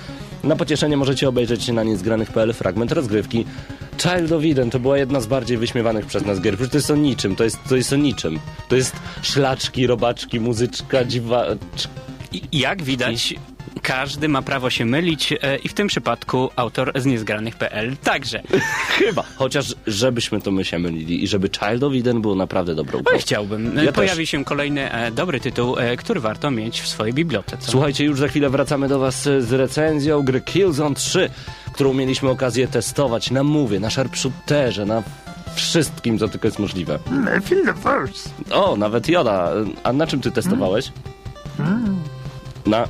[0.44, 3.44] Na pocieszenie możecie obejrzeć na niezgranych.pl fragment rozgrywki.
[3.98, 6.68] Child of Eden to była jedna z bardziej wyśmiewanych przez nas gier.
[6.70, 8.40] To jest o niczym, to jest, to jest o niczym.
[8.68, 11.46] To jest szlaczki, robaczki, muzyczka, dziwa...
[12.32, 13.34] I jak widać,
[13.82, 18.42] każdy ma prawo się mylić e, i w tym przypadku autor z niezgranych.pl także.
[18.98, 19.24] Chyba.
[19.36, 23.18] Chociaż żebyśmy to my się mylili i żeby Child of Eden było naprawdę dobrą grą.
[23.18, 23.78] Chciałbym.
[23.78, 24.30] E, Ja Pojawi też.
[24.30, 27.70] się kolejny e, dobry tytuł, e, który warto mieć w swojej bibliotece.
[27.70, 31.30] Słuchajcie, już za chwilę wracamy do Was z recenzją gry Killzone 3,
[31.72, 35.02] którą mieliśmy okazję testować na Mowie, na Sharpshooterze, na
[35.54, 36.98] wszystkim, co tylko jest możliwe.
[37.38, 38.30] I feel the force.
[38.50, 39.50] O, nawet Joda.
[39.82, 40.92] A na czym Ty testowałeś?
[42.66, 42.88] Na...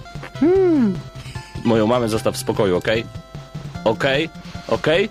[1.65, 3.05] Moją mamę zostaw w spokoju, okej?
[3.85, 4.29] Okej?
[4.69, 5.09] Okej?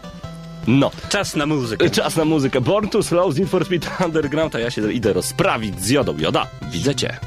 [0.67, 0.91] No.
[1.09, 1.89] Czas na muzykę.
[1.89, 2.61] Czas na muzykę.
[2.61, 6.17] Born to Slow z Need for Speed Underground, a ja się idę rozprawić z Jodą.
[6.17, 7.17] Joda, widzę Cię.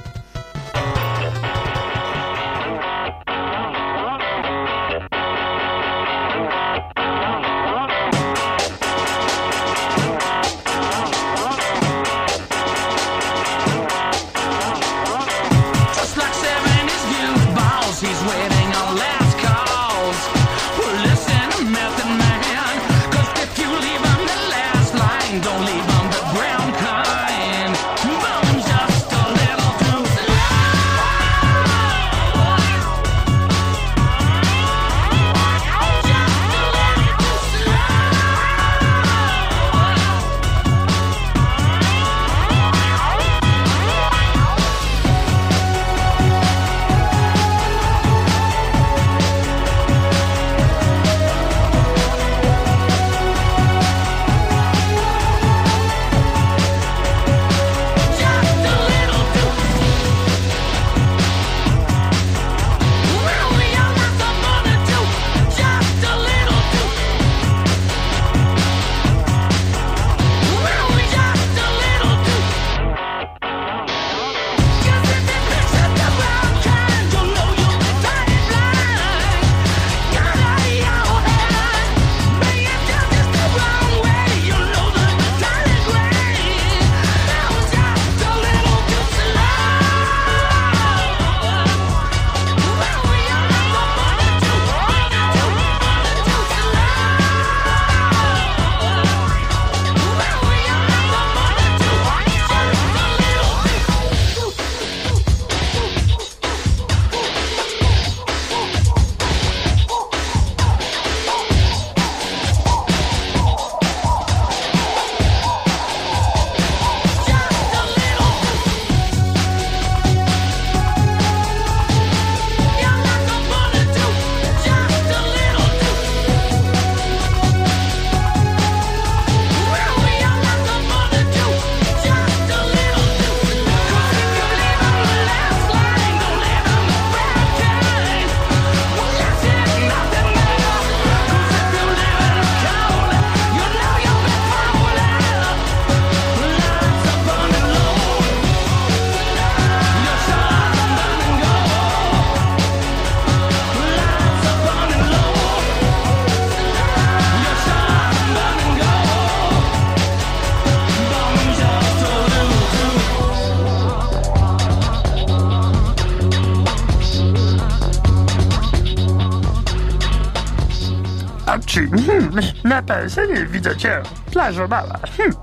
[172.86, 174.02] PSN widzę cię.
[174.32, 174.68] Plażo.
[174.68, 175.34] Hmm.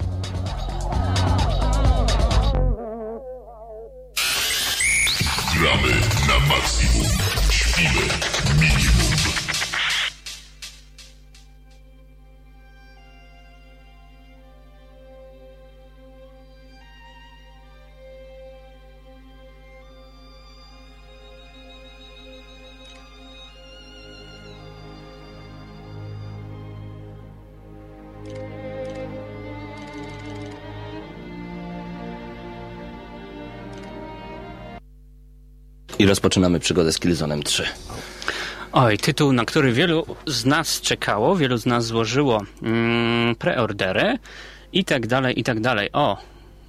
[5.60, 5.94] Gramy
[6.28, 7.08] na maksimum.
[7.50, 8.08] Śpimy
[8.60, 9.21] minimum.
[36.02, 37.64] I rozpoczynamy przygodę z Killzone'em 3.
[38.72, 44.18] Oj, tytuł, na który wielu z nas czekało, wielu z nas złożyło mm, preordery
[44.74, 45.90] i tak dalej, i tak dalej.
[45.94, 46.18] O,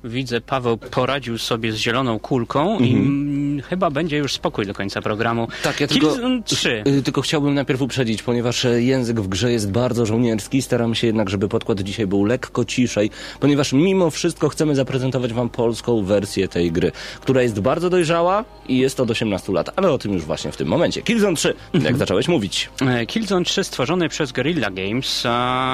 [0.04, 3.31] widzę, Paweł poradził sobie z zieloną kulką i mm,
[3.62, 5.48] chyba będzie już spokój do końca programu.
[5.62, 6.82] Tak, ja tylko, Killzone 3.
[6.86, 10.62] y, tylko chciałbym najpierw uprzedzić, ponieważ e, język w grze jest bardzo żołnierski.
[10.62, 15.48] Staram się jednak, żeby podkład dzisiaj był lekko ciszej, ponieważ mimo wszystko chcemy zaprezentować wam
[15.50, 19.98] polską wersję tej gry, która jest bardzo dojrzała i jest od 18 lat, ale o
[19.98, 21.02] tym już właśnie w tym momencie.
[21.02, 22.70] Killzone 3, jak zacząłeś mówić.
[22.80, 25.24] E, Killzone 3 stworzony przez Guerrilla Games,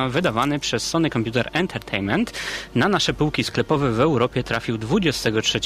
[0.08, 2.32] wydawany przez Sony Computer Entertainment
[2.74, 5.60] na nasze półki sklepowe w Europie trafił 23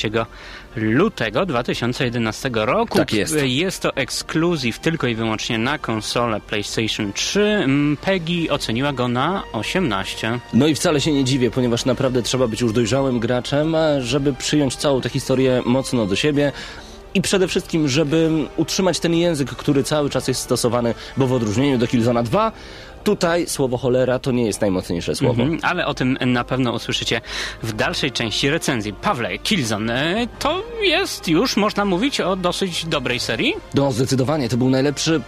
[0.76, 2.11] lutego 2011
[2.54, 2.98] roku.
[2.98, 3.36] Tak jest.
[3.42, 7.40] Jest to ekskluzyw tylko i wyłącznie na konsolę PlayStation 3.
[7.40, 10.38] Mm, PEGI oceniła go na 18.
[10.54, 14.76] No i wcale się nie dziwię, ponieważ naprawdę trzeba być już dojrzałym graczem, żeby przyjąć
[14.76, 16.52] całą tę historię mocno do siebie.
[17.14, 21.78] I przede wszystkim, żeby utrzymać ten język, który cały czas jest stosowany, bo w odróżnieniu
[21.78, 22.52] do Killzona 2,
[23.04, 25.42] tutaj słowo cholera to nie jest najmocniejsze słowo.
[25.42, 27.20] Mhm, ale o tym na pewno usłyszycie
[27.62, 28.92] w dalszej części recenzji.
[28.92, 33.54] Pawle, Killzone e, to jest już, można mówić, o dosyć dobrej serii?
[33.74, 35.20] No, zdecydowanie, to był najlepszy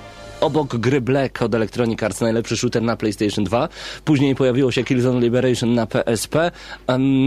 [0.45, 3.69] obok gry Black od Electronic Arts, najlepszy shooter na PlayStation 2.
[4.05, 6.51] Później pojawiło się Killzone Liberation na PSP,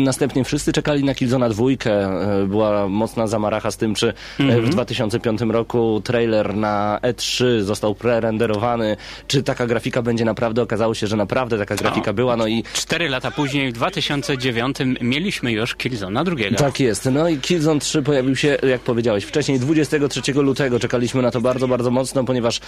[0.03, 1.65] następnie wszyscy czekali na Killzona 2.
[1.86, 7.95] E, Była mocna zamaracha z tym, czy e, w 2005 roku trailer na E3 został
[7.95, 10.62] prerenderowany, czy taka grafika będzie naprawdę.
[10.62, 15.51] Okazało się, że naprawdę taka grafika była, no i Cztery lata później, w 2009, mieliśmy
[15.51, 16.56] już Killzona drugiego.
[16.58, 17.10] Tak jest.
[17.12, 20.80] No i Killzone 3 pojawił się, jak powiedziałeś, wcześniej 23 lutego.
[20.80, 22.60] Czekaliśmy na to bardzo, bardzo mocno, ponieważ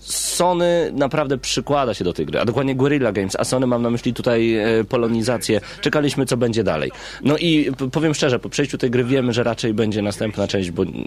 [0.00, 3.90] Sony naprawdę przykłada się do tej gry, a dokładnie Guerrilla Games, a Sony mam na
[3.90, 5.60] myśli tutaj e, polonizację.
[5.80, 6.90] Czekaliśmy, co będzie dalej.
[7.22, 10.82] No i powiem szczerze, po przejściu tej gry wiemy, że raczej będzie następna część, bo
[10.82, 11.06] mm,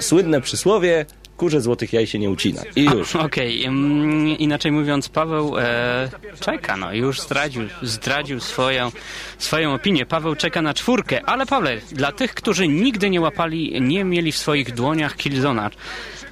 [0.00, 1.06] słynne przysłowie,
[1.36, 2.62] kurze złotych jaj się nie ucina.
[2.76, 3.16] I już.
[3.16, 6.08] Okej, mm, inaczej mówiąc, Paweł e,
[6.40, 8.90] czeka, no już zdradził, zdradził swoją,
[9.38, 10.06] swoją opinię.
[10.06, 14.36] Paweł czeka na czwórkę, ale Pawle, dla tych, którzy nigdy nie łapali, nie mieli w
[14.36, 15.70] swoich dłoniach Killzona,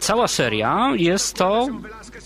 [0.03, 1.69] cała seria jest to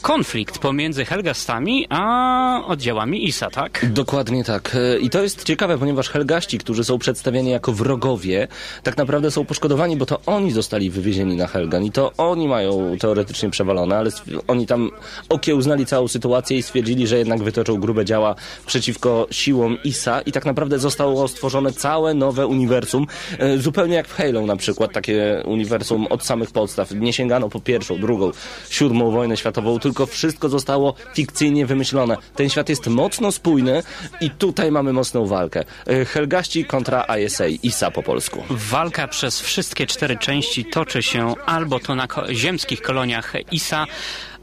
[0.06, 3.86] konflikt pomiędzy Helgastami a oddziałami ISA, tak?
[3.92, 4.76] Dokładnie tak.
[4.94, 8.48] E, I to jest ciekawe, ponieważ Helgaści, którzy są przedstawiani jako wrogowie,
[8.82, 12.96] tak naprawdę są poszkodowani, bo to oni zostali wywiezieni na Helgan i to oni mają
[13.00, 14.10] teoretycznie przewalone, ale
[14.48, 14.90] oni tam
[15.28, 18.34] okiełznali całą sytuację i stwierdzili, że jednak wytoczą grube działa
[18.66, 23.06] przeciwko siłom ISA i tak naprawdę zostało stworzone całe nowe uniwersum,
[23.38, 26.90] e, zupełnie jak w Halo na przykład, takie uniwersum od samych podstaw.
[26.90, 28.30] Nie sięgano po pierwszą, drugą,
[28.70, 32.16] siódmą wojnę światową, tylko wszystko zostało fikcyjnie wymyślone.
[32.34, 33.82] Ten świat jest mocno spójny
[34.20, 35.64] i tutaj mamy mocną walkę.
[35.86, 38.42] E, Helgaści kontra ISA, ISA po polsku.
[38.50, 43.86] Walka przez wszystkie cztery części toczy się albo to na ziemskich koloniach ISA,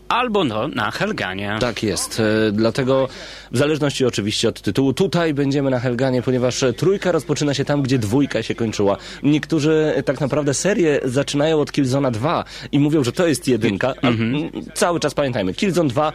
[0.08, 1.58] albo no, na Helganie.
[1.60, 2.20] Tak jest.
[2.20, 3.08] E, Dlatego
[3.52, 8.00] w zależności oczywiście od tytułu, tutaj będziemy na Helganie, ponieważ trójka rozpoczyna się tam, gdzie
[8.00, 8.98] dwójka się kończyła.
[9.24, 13.94] Niektórzy e, tak naprawdę serię zaczynają od Killzona 2 i mówią, że to jest jedynka,
[14.02, 16.14] a mm, cały czas pamiętajmy, Killzone 2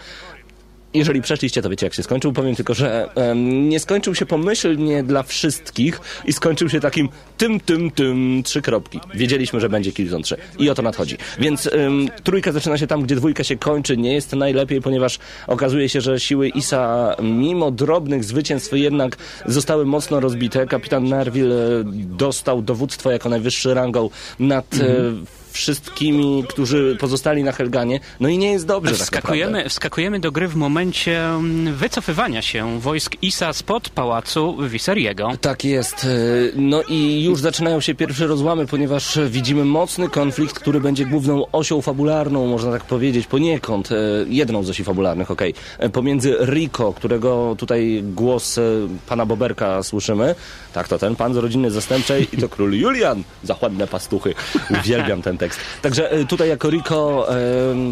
[0.95, 2.33] jeżeli przeszliście, to wiecie jak się skończył.
[2.33, 7.61] Powiem tylko, że em, nie skończył się pomyślnie dla wszystkich i skończył się takim tym,
[7.61, 9.01] tym, tym, trzy kropki.
[9.15, 11.17] Wiedzieliśmy, że będzie Killzone 3 i o to nadchodzi.
[11.39, 13.97] Więc em, trójka zaczyna się tam, gdzie dwójka się kończy.
[13.97, 20.21] Nie jest najlepiej, ponieważ okazuje się, że siły ISA mimo drobnych zwycięstw jednak zostały mocno
[20.21, 20.67] rozbite.
[20.67, 21.85] Kapitan Narville e,
[22.17, 28.01] dostał dowództwo jako najwyższy rangą nad e, wszystkimi, którzy pozostali na Helganie.
[28.21, 29.03] No i nie jest dobrze tak.
[29.03, 35.31] Wskakujemy, wskakujemy do gry w momencie mm, wycofywania się wojsk ISA spod pałacu Viseriego.
[35.41, 36.05] Tak jest.
[36.05, 36.09] E,
[36.57, 41.83] No i już zaczynają się pierwsze rozłamy, ponieważ widzimy mocny konflikt, który będzie główną osią
[41.83, 43.95] fabularną, można tak powiedzieć, poniekąd, e,
[44.29, 48.61] jedną z osi fabularnych, okej, e, pomiędzy Rico, którego tutaj głos
[49.09, 50.35] pana Boberka słyszymy,
[50.73, 54.35] tak to ten pan z rodziny zastępczej i to król Julian, za ładne pastuchy.
[54.81, 55.61] Uwielbiam ten ten tekst.
[55.83, 57.27] Także e, tutaj jako Rico,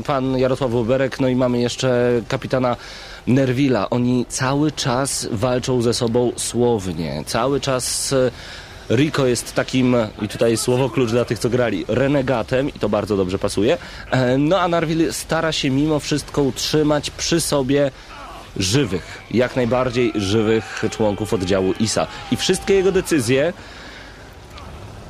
[0.06, 2.76] pan Jarosław Boberek, no i mamy jeszcze kapitana
[3.26, 3.90] Nerwila.
[3.90, 7.22] Oni cały czas walczą ze sobą słownie.
[7.26, 8.12] Cały czas...
[8.12, 8.30] e,
[8.90, 13.16] Rico jest takim, i tutaj słowo klucz dla tych, co grali, renegatem, i to bardzo
[13.16, 13.78] dobrze pasuje.
[14.10, 17.90] E, No a Narwil stara się mimo wszystko utrzymać przy sobie
[18.56, 22.06] żywych, jak najbardziej żywych członków oddziału ISA.
[22.30, 23.52] I wszystkie jego decyzje,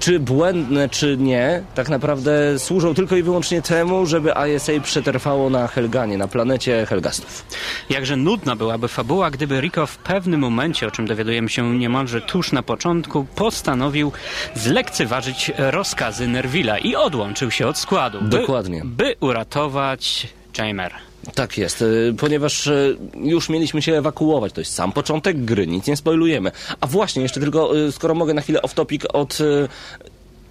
[0.06, 5.66] czy błędne, czy nie, tak naprawdę służą tylko i wyłącznie temu, żeby ISA przetrwało na
[5.66, 7.46] Helganie, na planecie Helgastów.
[7.90, 12.52] Jakże nudna byłaby fabuła, gdyby Rico w pewnym momencie, o czym dowiadujemy się niemalże tuż
[12.52, 14.12] na początku, postanowił
[14.54, 18.18] zlekceważyć rozkazy Nervilla i odłączył się od składu.
[18.22, 18.82] by- Dokładnie.
[18.84, 20.26] By uratować
[20.58, 20.92] Jamer.
[21.34, 24.52] Tak jest, y, ponieważ y, już mieliśmy się ewakuować.
[24.52, 26.50] To jest sam początek gry, nic nie spoilujemy.
[26.80, 29.38] A właśnie, jeszcze tylko, y, skoro mogę na chwilę off-topic od...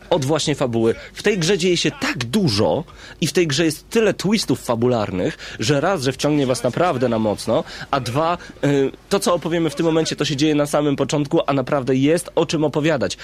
[0.09, 0.95] Od właśnie fabuły.
[1.13, 2.83] W tej grze dzieje się tak dużo
[3.21, 7.19] i w tej grze jest tyle twistów fabularnych, że raz, że wciągnie was naprawdę na
[7.19, 10.95] mocno, a dwa, y, to co opowiemy w tym momencie, to się dzieje na samym
[10.95, 13.13] początku, a naprawdę jest o czym opowiadać.
[13.13, 13.17] Y,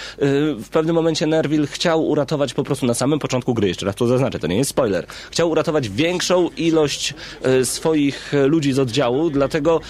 [0.54, 4.06] w pewnym momencie Nerville chciał uratować po prostu na samym początku gry, jeszcze raz to
[4.06, 7.14] zaznaczę, to nie jest spoiler, chciał uratować większą ilość
[7.60, 9.80] y, swoich ludzi z oddziału, dlatego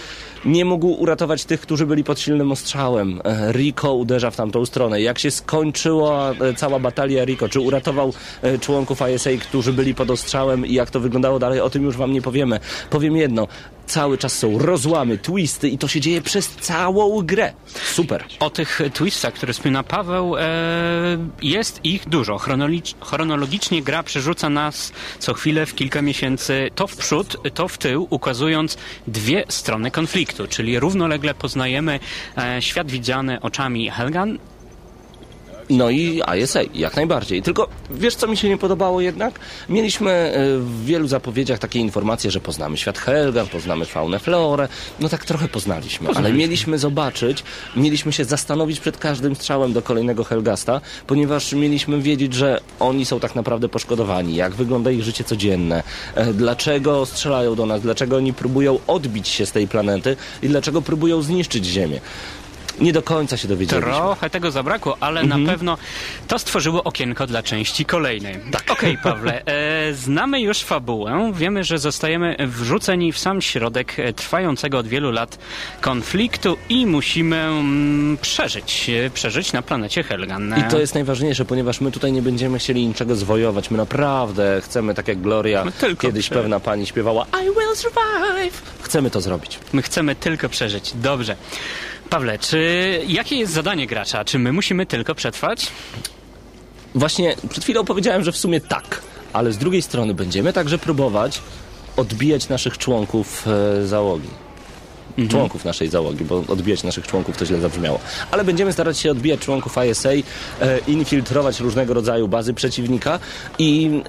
[0.44, 3.20] nie mógł uratować tych, którzy byli pod silnym ostrzałem.
[3.52, 5.00] Rico uderza w tamtą stronę.
[5.00, 7.48] Jak się skończyła cała batalia Rico?
[7.48, 11.60] Czy uratował e, członków ISA, którzy byli pod ostrzałem i jak to wyglądało dalej?
[11.60, 12.60] O tym już wam nie powiemy.
[12.90, 13.48] Powiem jedno.
[13.86, 17.52] Cały czas są rozłamy, twisty i to się dzieje przez całą grę.
[17.92, 18.24] Super.
[18.40, 20.42] O tych twistach, które wspomina Paweł, e,
[21.42, 22.38] jest ich dużo.
[23.00, 28.06] Chronologicznie gra przerzuca nas co chwilę w kilka miesięcy to w przód, to w tył,
[28.10, 32.00] ukazując dwie strony konfliktu, czyli równolegle poznajemy
[32.38, 34.38] e, świat widziany oczami Helgan
[35.72, 37.42] No i ISA, jak najbardziej.
[37.42, 39.40] Tylko wiesz, co mi się nie podobało jednak?
[39.68, 44.68] Mieliśmy e, w wielu zapowiedziach takie informacje, że poznamy świat Helgan, poznamy faunę, florę.
[45.00, 47.44] No tak trochę poznaliśmy, ale mieliśmy zobaczyć,
[47.76, 53.20] mieliśmy się zastanowić przed każdym strzałem do kolejnego Helgasta, ponieważ mieliśmy wiedzieć, że oni są
[53.20, 55.82] tak naprawdę poszkodowani, jak wygląda ich życie codzienne,
[56.14, 60.82] e, dlaczego strzelają do nas, dlaczego oni próbują odbić się z tej planety i dlaczego
[60.82, 62.00] próbują zniszczyć Ziemię.
[62.80, 63.90] Nie do końca się dowiedzieliśmy.
[63.92, 65.78] Trochę tego zabrakło, ale na pewno
[66.28, 68.38] to stworzyło okienko dla części kolejnej.
[68.52, 68.70] Tak.
[68.70, 71.32] Okej, Pawle, e, znamy już fabułę.
[71.34, 75.38] Wiemy, że zostajemy wrzuceni w sam środek e, trwającego od wielu lat
[75.80, 78.90] konfliktu i musimy mm, przeżyć.
[79.06, 80.54] e, Przeżyć na planecie Helgan.
[80.60, 83.70] I to jest najważniejsze, ponieważ my tutaj nie będziemy chcieli niczego zwojować.
[83.70, 85.64] My naprawdę chcemy, tak jak Gloria
[86.00, 88.62] kiedyś pewna pani śpiewała I will survive.
[88.82, 89.58] Chcemy to zrobić.
[89.72, 90.92] My chcemy tylko przeżyć.
[90.94, 91.36] Dobrze.
[92.12, 94.24] Pawle, czy jakie jest zadanie gracza?
[94.24, 95.66] Czy my musimy tylko przetrwać?
[96.94, 99.02] Właśnie przed chwilą powiedziałem, że w sumie tak,
[99.32, 101.42] ale z drugiej strony będziemy także próbować
[101.96, 104.28] odbijać naszych członków e, załogi.
[105.28, 108.00] Członków naszej załogi, bo odbijać naszych członków to źle zabrzmiało.
[108.30, 110.22] Ale będziemy starać się odbijać członków ISA, e,
[110.86, 113.18] infiltrować różnego rodzaju bazy przeciwnika
[113.58, 114.02] i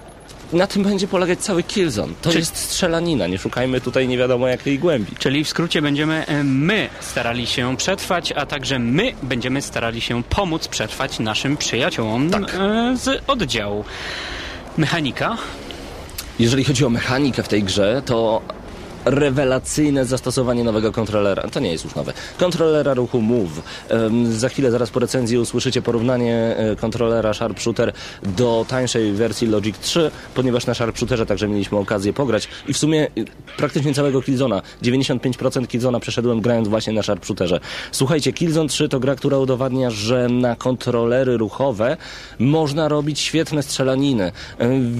[0.53, 2.13] na tym będzie polegać cały Killzone.
[2.21, 5.11] To jest strzelanina, nie szukajmy tutaj nie wiadomo jakiej głębi.
[5.19, 10.23] Czyli w skrócie będziemy e, my starali się przetrwać, a także my będziemy starali się
[10.23, 12.55] pomóc przetrwać naszym przyjaciołom Tak.
[12.59, 13.83] e, z oddziału.
[14.77, 15.37] Mechanika?
[16.39, 18.41] Jeżeli chodzi o mechanikę w tej grze, to
[19.05, 21.43] rewelacyjne zastosowanie nowego kontrolera.
[21.51, 22.13] To nie jest już nowe.
[22.37, 23.61] Kontrolera ruchu Move.
[24.29, 27.93] Za chwilę, zaraz po recenzji usłyszycie porównanie e, kontrolera Sharpshooter
[28.23, 33.07] do tańszej wersji Logic 3, ponieważ na Sharpshooterze także mieliśmy okazję pograć i w sumie
[33.17, 33.25] y,
[33.57, 34.61] praktycznie całego Killzona.
[34.83, 37.59] 95% Killzona przeszedłem grając właśnie na Sharpshooterze.
[37.91, 41.97] Słuchajcie, Killzone 3 to gra, która udowadnia, że na kontrolery ruchowe
[42.39, 44.31] można robić świetne strzelaniny.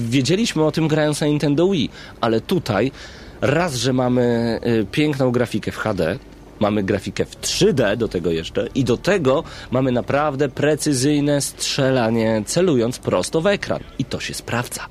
[0.08, 1.90] Wiedzieliśmy o tym grając na Nintendo Wii,
[2.20, 2.92] ale tutaj
[3.40, 6.18] raz, że mamy y, piękną grafikę w HD,
[6.60, 12.98] mamy grafikę w 3D do tego jeszcze i do tego mamy naprawdę precyzyjne strzelanie celując
[12.98, 13.80] prosto w ekran.
[13.98, 14.86] I to się sprawdza.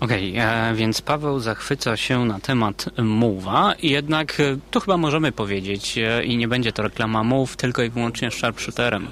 [0.00, 5.98] Okej, e, więc Paweł zachwyca się na temat Move'a, jednak e, tu chyba możemy powiedzieć
[5.98, 9.08] e, i nie będzie to reklama Move, tylko i wyłącznie sharpshooterem.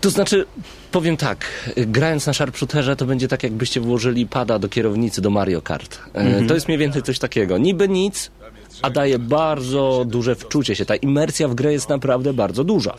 [0.00, 0.44] To znaczy,
[0.92, 5.62] powiem tak, grając na Sharpshooterze to będzie tak jakbyście włożyli pada do kierownicy do Mario
[5.62, 5.98] Kart.
[6.14, 7.58] E, To jest mniej więcej coś takiego.
[7.58, 8.30] Niby nic,
[8.82, 10.84] a daje bardzo duże wczucie się.
[10.84, 12.94] Ta imersja w grę jest naprawdę bardzo duża.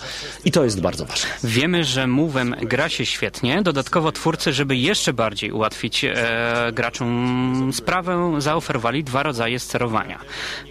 [0.46, 1.30] I to jest bardzo ważne.
[1.44, 3.62] Wiemy, że Move'em gra się świetnie.
[3.62, 10.20] Dodatkowo twórcy, żeby jeszcze bardziej ułatwić e, graczom sprawę, zaoferowali dwa rodzaje sterowania.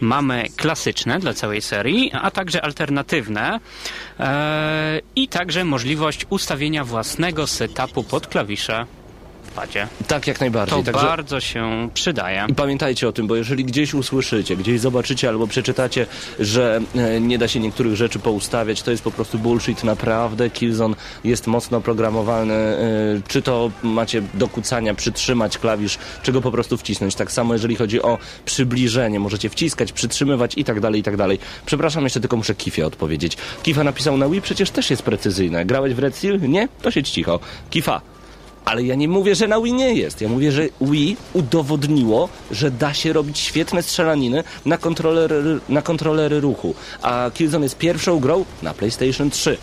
[0.01, 3.61] Mamy klasyczne dla całej serii, a także alternatywne
[4.21, 8.87] e, i także możliwość ustawienia własnego setupu pod klawisze
[9.51, 9.87] padzie.
[10.09, 10.79] Tak, jak najbardziej.
[10.79, 11.07] To Także...
[11.07, 12.47] bardzo się przydaje.
[12.49, 16.07] I pamiętajcie o tym, bo jeżeli gdzieś usłyszycie, gdzieś zobaczycie albo przeczytacie,
[16.39, 19.85] że e, nie da się niektórych rzeczy poustawiać, to jest po prostu bullshit.
[19.85, 22.55] Naprawdę Killzone jest mocno oprogramowalny.
[22.55, 22.79] e,
[23.29, 27.15] Czy to macie do kucania, przytrzymać klawisz, czy go po prostu wcisnąć.
[27.15, 29.21] Tak samo jeżeli chodzi o przybliżenie.
[29.21, 31.39] Możecie wciskać, przytrzymywać i tak dalej, i tak dalej.
[31.67, 33.37] Przepraszam, jeszcze tylko muszę Kifie odpowiedzieć.
[33.63, 35.65] Kifa napisał na Wii, przecież też jest precyzyjne.
[35.65, 36.41] Grałeś w Red Steel?
[36.51, 36.69] Nie?
[36.83, 37.41] To siedź cicho.
[37.71, 38.01] Kifa,
[38.65, 40.21] ale ja nie mówię, że na Wii nie jest.
[40.21, 46.41] Ja mówię, że Wii udowodniło, że da się robić świetne strzelaniny na kontrolery, na kontrolery
[46.41, 46.75] ruchu.
[47.03, 49.59] A Killzone jest pierwszą grą na PlayStation 3.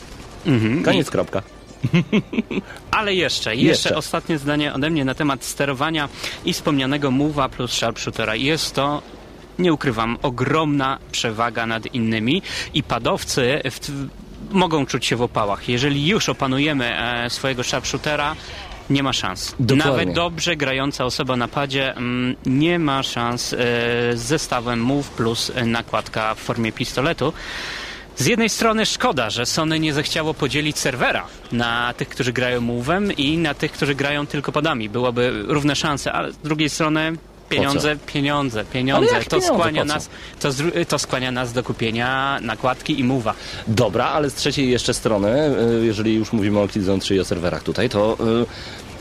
[0.86, 1.42] Koniec, kropka.
[2.92, 3.96] Ale jeszcze, jeszcze, Jeszcze.
[3.96, 6.10] ostatnie zdanie ode mnie na temat sterowania
[6.46, 8.36] i wspomnianego Move'a plus Sharpshootera.
[8.36, 9.02] Jest to
[9.60, 12.42] nie ukrywam, ogromna przewaga nad innymi
[12.74, 13.80] i padowcy w,
[14.52, 15.70] mogą czuć się w opałach.
[15.70, 18.36] Jeżeli już opanujemy e, swojego sharpshootera,
[18.90, 19.56] nie ma szans.
[19.60, 19.92] Dokładnie.
[19.92, 25.52] Nawet dobrze grająca osoba na padzie mm, nie ma szans e, z zestawem Move plus
[25.66, 27.34] nakładka w formie pistoletu.
[28.18, 33.14] Z jednej strony szkoda, że Sony nie zechciało podzielić serwera na tych, którzy grają Move'em
[33.18, 34.90] i na tych, którzy grają tylko padami.
[34.90, 37.14] Byłoby równe szanse, ale z drugiej strony
[37.50, 39.08] pieniądze, pieniądze, pieniądze.
[39.08, 39.48] To pieniądze?
[39.48, 40.50] skłania, nas, to,
[40.88, 43.34] to skłania nas do kupienia nakładki i Move'a.
[43.68, 45.30] Dobra, ale z trzeciej jeszcze strony,
[45.82, 48.46] y, jeżeli już mówimy o Killzone 3 i o serwerach tutaj, to y,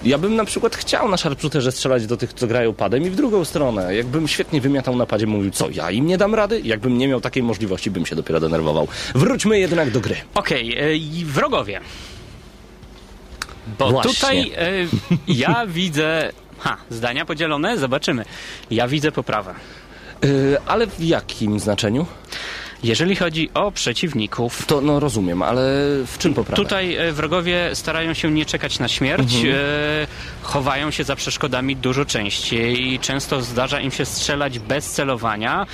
[0.09, 3.17] ja bym na przykład chciał na sharpshooterze strzelać do tych, co grają padem i w
[3.17, 3.95] drugą stronę.
[3.95, 6.61] Jakbym świetnie wymiatał na padzie, mówił, co, ja im nie dam rady?
[6.65, 8.89] Jakbym nie miał takiej możliwości, bym się dopiero denerwował.
[9.15, 10.17] Wróćmy jednak do gry.
[10.35, 10.77] Okej,
[11.19, 11.81] i wrogowie.
[13.79, 14.15] Bo Właśnie.
[14.15, 14.71] tutaj e,
[15.29, 16.33] ja widzę...
[16.59, 17.79] Ha, zdania podzielone?
[17.79, 18.25] Zobaczymy.
[18.71, 19.55] Ja widzę poprawę.
[20.25, 22.07] Y, ale w jakim znaczeniu?
[22.83, 25.63] Jeżeli chodzi o przeciwników, To no rozumiem, ale
[26.07, 26.57] w czym poprawę?
[26.63, 29.55] Tutaj e, wrogowie starają się nie czekać na śmierć, Mhm.
[29.55, 29.59] e,
[30.43, 32.99] chowają się za przeszkodami dużo częściej.
[32.99, 35.67] Często zdarza im się strzelać bez celowania.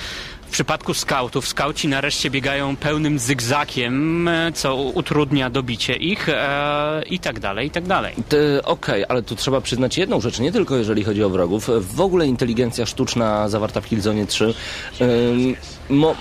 [0.53, 7.39] Przypadku skautów, skauci nareszcie biegają pełnym zygzakiem, e, co utrudnia dobicie ich e, i tak
[7.39, 8.15] dalej, i tak dalej.
[8.63, 11.69] Okej, ale tu trzeba przyznać jedną rzecz, nie tylko jeżeli chodzi o wrogów.
[11.95, 14.53] W ogóle inteligencja sztuczna zawarta w Killzone 3
[15.01, 15.55] ym,
[15.89, 16.15] mo,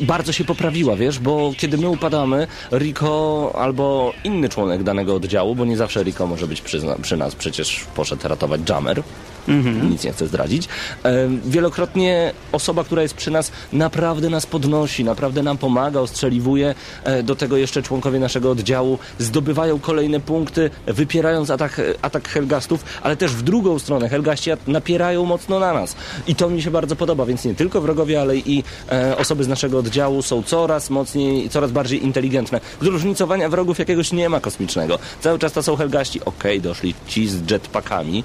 [0.00, 5.64] bardzo się poprawiła, wiesz, bo kiedy my upadamy, Rico albo inny członek danego oddziału, bo
[5.64, 9.02] nie zawsze Rico może być przy, przy nas, przecież poszedł ratować Jammer,
[9.90, 10.68] nic nie chcę zdradzić,
[11.06, 16.74] ym, wielokrotnie osoba, która jest przy nas, naprawdę nas podnosi, naprawdę nam pomaga, ostrzeliwuje.
[17.04, 23.16] E, Do tego jeszcze członkowie naszego oddziału zdobywają kolejne punkty, wypierając atak, atak Helgastów, ale
[23.16, 25.96] też w drugą stronę Helgaści napierają mocno na nas.
[26.26, 29.48] I to mi się bardzo podoba, więc nie tylko wrogowie, ale i e, osoby z
[29.48, 32.60] naszego oddziału są coraz mocniej, coraz bardziej inteligentne.
[32.82, 34.98] Zróżnicowania wrogów jakiegoś nie ma kosmicznego.
[35.20, 36.24] Cały czas to są Helgaści.
[36.24, 38.24] Okej, doszli ci z jetpackami.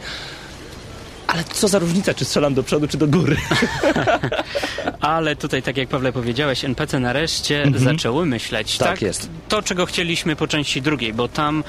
[1.34, 3.38] Ale co za różnica, czy strzelam do przodu, czy do góry?
[5.02, 8.74] Ale tutaj, tak jak Pawle powiedziałeś, NPC nareszcie zaczęły myśleć.
[8.74, 8.92] Mhm.
[8.92, 9.30] Tak jest.
[9.50, 11.64] To, czego chcieliśmy po części drugiej, bo tam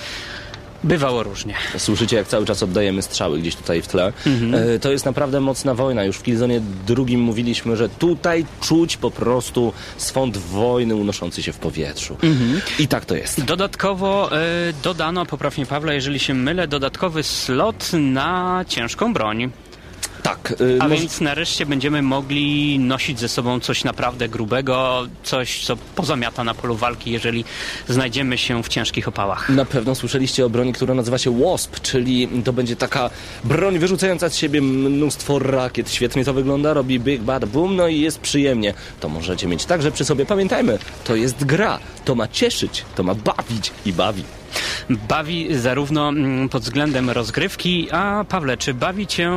[0.84, 1.54] bywało różnie.
[1.78, 4.12] Słyszycie, jak cały czas oddajemy strzały gdzieś tutaj w tle.
[4.74, 6.04] E, To jest naprawdę mocna wojna.
[6.04, 11.58] Już w Killzone drugim mówiliśmy, że tutaj czuć po prostu swąd wojny unoszący się w
[11.58, 12.16] powietrzu.
[12.78, 13.44] I tak to jest.
[13.44, 14.42] Dodatkowo e,
[14.82, 19.50] dodano, poprawnie Pawle, jeżeli się mylę, dodatkowy slot na ciężką broń.
[20.22, 20.54] Tak.
[20.80, 25.76] A e, moż- więc nareszcie będziemy mogli nosić ze sobą coś naprawdę grubego, coś, co
[25.76, 27.44] pozamiata na polu walki, jeżeli
[27.88, 29.48] znajdziemy się w ciężkich opałach.
[29.48, 33.10] Na pewno słyszeliście o broni, która nazywa się Wasp, czyli to będzie taka
[33.44, 35.90] broń wyrzucająca z siebie mnóstwo rakiet.
[35.92, 38.74] Świetnie to wygląda, robi big bad boom, no i jest przyjemnie.
[39.00, 40.26] To możecie mieć także przy sobie.
[40.26, 41.78] Pamiętajmy, to jest gra.
[42.04, 44.22] To ma cieszyć, to ma bawić i bawi.
[44.90, 49.30] Bawi zarówno mm, pod względem rozgrywki, a Pawle, czy bawi cię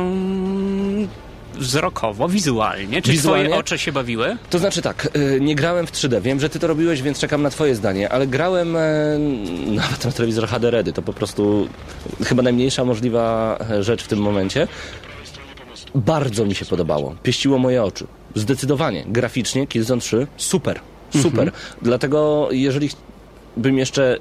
[1.54, 3.02] wzrokowo, wizualnie?
[3.02, 3.44] Czy Wizualnie?
[3.44, 4.36] twoje oczy się bawiły?
[4.50, 6.22] To znaczy tak, y, nie grałem w 3D.
[6.22, 9.18] Wiem, że ty to robiłeś, więc czekam na twoje zdanie, ale grałem e,
[9.80, 10.92] nawet na telewizor HD Redy.
[10.92, 11.68] To po prostu
[12.24, 14.68] chyba najmniejsza możliwa e, rzecz w tym momencie.
[15.94, 17.14] Bardzo mi się podobało.
[17.22, 18.06] Pieściło moje oczy.
[18.34, 19.04] Zdecydowanie.
[19.08, 20.80] Graficznie Killzone 3 super.
[21.22, 21.52] Super.
[21.82, 22.90] Dlatego jeżeli
[23.56, 24.18] bym jeszcze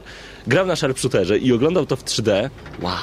[0.48, 2.50] grał na sharpshooterze i oglądał to w 3D,
[2.82, 2.94] wow.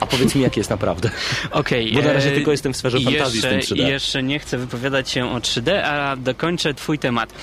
[0.00, 1.10] A powiedz mi, jak jest naprawdę.
[1.50, 1.92] Okej.
[1.92, 3.86] Bo na razie e, tylko jestem w sferze fantazji z tym jeszcze, 3D.
[3.88, 7.34] Jeszcze nie chcę wypowiadać się o 3D, a dokończę twój temat.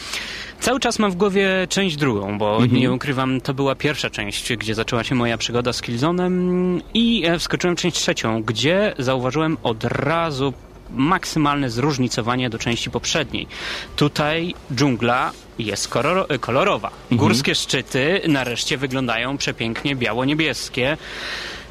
[0.59, 2.81] Cały czas mam w głowie część drugą, bo Mhm.
[2.81, 7.39] nie ukrywam, to była pierwsza część, gdzie zaczęła się moja przygoda z Killzone'em i e,
[7.39, 10.53] wskoczyłem w część trzecią, gdzie zauważyłem od razu
[10.95, 13.47] maksymalne zróżnicowanie do części poprzedniej.
[13.95, 16.87] Tutaj dżungla jest koloro- kolorowa.
[16.87, 17.17] Mhm.
[17.17, 20.97] Górskie szczyty nareszcie wyglądają przepięknie biało-niebieskie.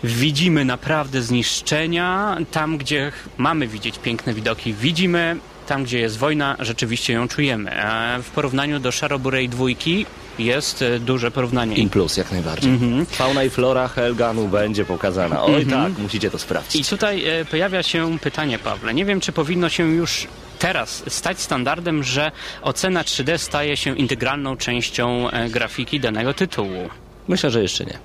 [0.05, 2.37] Widzimy naprawdę zniszczenia.
[2.51, 5.37] Tam, gdzie mamy widzieć piękne widoki, widzimy.
[5.71, 7.71] Tam, gdzie jest wojna, rzeczywiście ją czujemy.
[7.73, 10.07] E, W porównaniu do Szaroburej dwójki
[10.39, 11.77] jest e, duże porównanie.
[11.77, 12.73] In plus, jak najbardziej.
[13.11, 15.43] Fauna i flora Helganu będzie pokazana.
[15.43, 16.89] Oj tak, musicie to I sprawdzić.
[16.89, 18.95] tutaj e, pojawia się pytanie, Pawle.
[18.95, 20.27] Nie wiem, czy powinno się już
[20.59, 26.89] teraz stać standardem, że ocena 3D staje się integralną częścią e, grafiki danego tytułu.
[27.29, 27.99] Myślę, że jeszcze nie.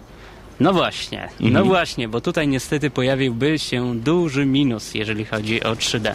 [0.60, 6.12] No właśnie, no właśnie, bo tutaj niestety pojawiłby się duży minus, jeżeli chodzi o 3D.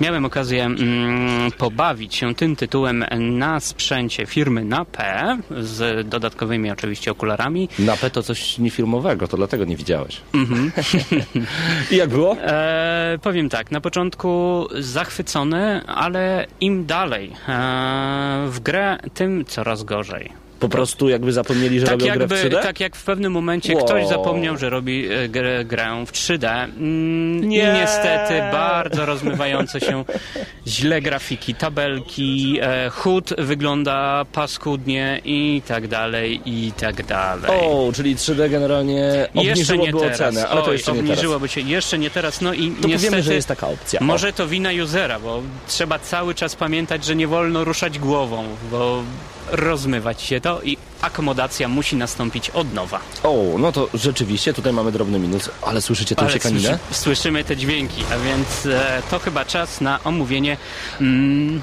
[0.00, 4.96] Miałem okazję mm, pobawić się tym tytułem na sprzęcie firmy NAP,
[5.60, 7.68] z dodatkowymi oczywiście okularami.
[7.78, 10.20] Na P to coś niefirmowego, to dlatego nie widziałeś.
[10.34, 10.72] Mhm.
[11.90, 12.36] I jak było?
[12.36, 20.42] E, powiem tak, na początku zachwycony, ale im dalej e, w grę, tym coraz gorzej.
[20.62, 22.62] Po prostu jakby zapomnieli, że Tak robią grę w jakby, 3D?
[22.62, 23.84] tak jak w pewnym momencie Wow.
[23.84, 26.46] ktoś zapomniał, że robi e, grę, grę w 3D.
[26.48, 27.72] Mm, I Nie.
[27.80, 30.04] niestety bardzo rozmywające się
[30.66, 37.50] źle grafiki, tabelki, e, HUD wygląda paskudnie i tak dalej, i tak dalej.
[37.50, 40.20] O, czyli 3D generalnie I jeszcze nie obniżyłoby teraz.
[40.20, 41.10] ocenę, ale to Oj, jeszcze nie teraz.
[41.10, 42.40] obniżyłoby się jeszcze nie teraz.
[42.40, 44.00] No i To niestety powiemy, że jest taka opcja.
[44.00, 44.04] O.
[44.04, 49.02] może to wina usera, bo trzeba cały czas pamiętać, że nie wolno ruszać głową, bo
[49.50, 53.00] rozmywać się to i akomodacja musi nastąpić od nowa.
[53.22, 56.78] O, no to rzeczywiście, tutaj mamy drobny minus, ale słyszycie tę Ale siekaninę?
[56.88, 60.56] słyszy, słyszymy te dźwięki, a więc e, to chyba czas na omówienie
[61.00, 61.62] mm,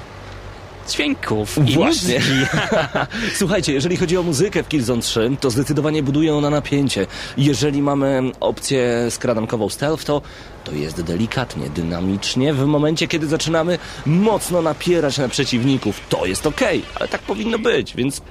[0.90, 2.14] dźwięków i Właśnie.
[2.14, 2.46] muzyki.
[3.38, 7.06] Słuchajcie, jeżeli chodzi o muzykę w Killzone 3, to zdecydowanie buduje ona napięcie.
[7.36, 10.22] Jeżeli mamy opcję skradankową stealth, to,
[10.70, 12.54] to jest delikatnie, dynamicznie.
[12.54, 17.94] W momencie, kiedy zaczynamy mocno napierać na przeciwników, to jest okej, ale tak powinno być,
[17.96, 18.22] więc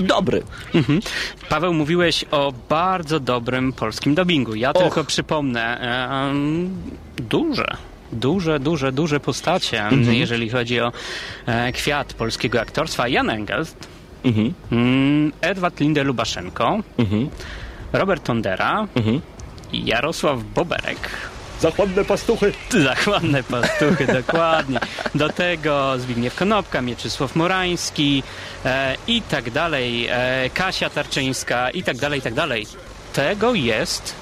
[0.00, 0.42] dobry.
[1.48, 4.54] Paweł, mówiłeś o bardzo dobrym polskim dubbingu.
[4.54, 4.82] Ja Och.
[4.82, 5.80] tylko przypomnę,
[6.30, 6.76] em,
[7.16, 7.76] duże,
[8.12, 10.14] duże, duże, duże postacie, Mhm.
[10.14, 10.92] jeżeli chodzi o
[11.46, 13.08] e, kwiat polskiego aktorstwa.
[13.08, 13.74] Jan Engels,
[14.24, 17.28] Mhm, mm, Edward Linde-Lubaszenko, mhm,
[17.92, 19.20] Robert Tondera, mhm.
[19.72, 21.10] Jarosław Boberek.
[21.60, 22.52] Zachładne pastuchy.
[22.84, 24.80] Zachłanne pastuchy, dokładnie.
[25.14, 28.22] Do tego Zbigniew Konopka, Mieczysław Morański
[28.64, 32.66] e, i tak dalej, e, Kasia Tarczyńska i tak dalej, i tak dalej.
[33.12, 34.14] Tego jest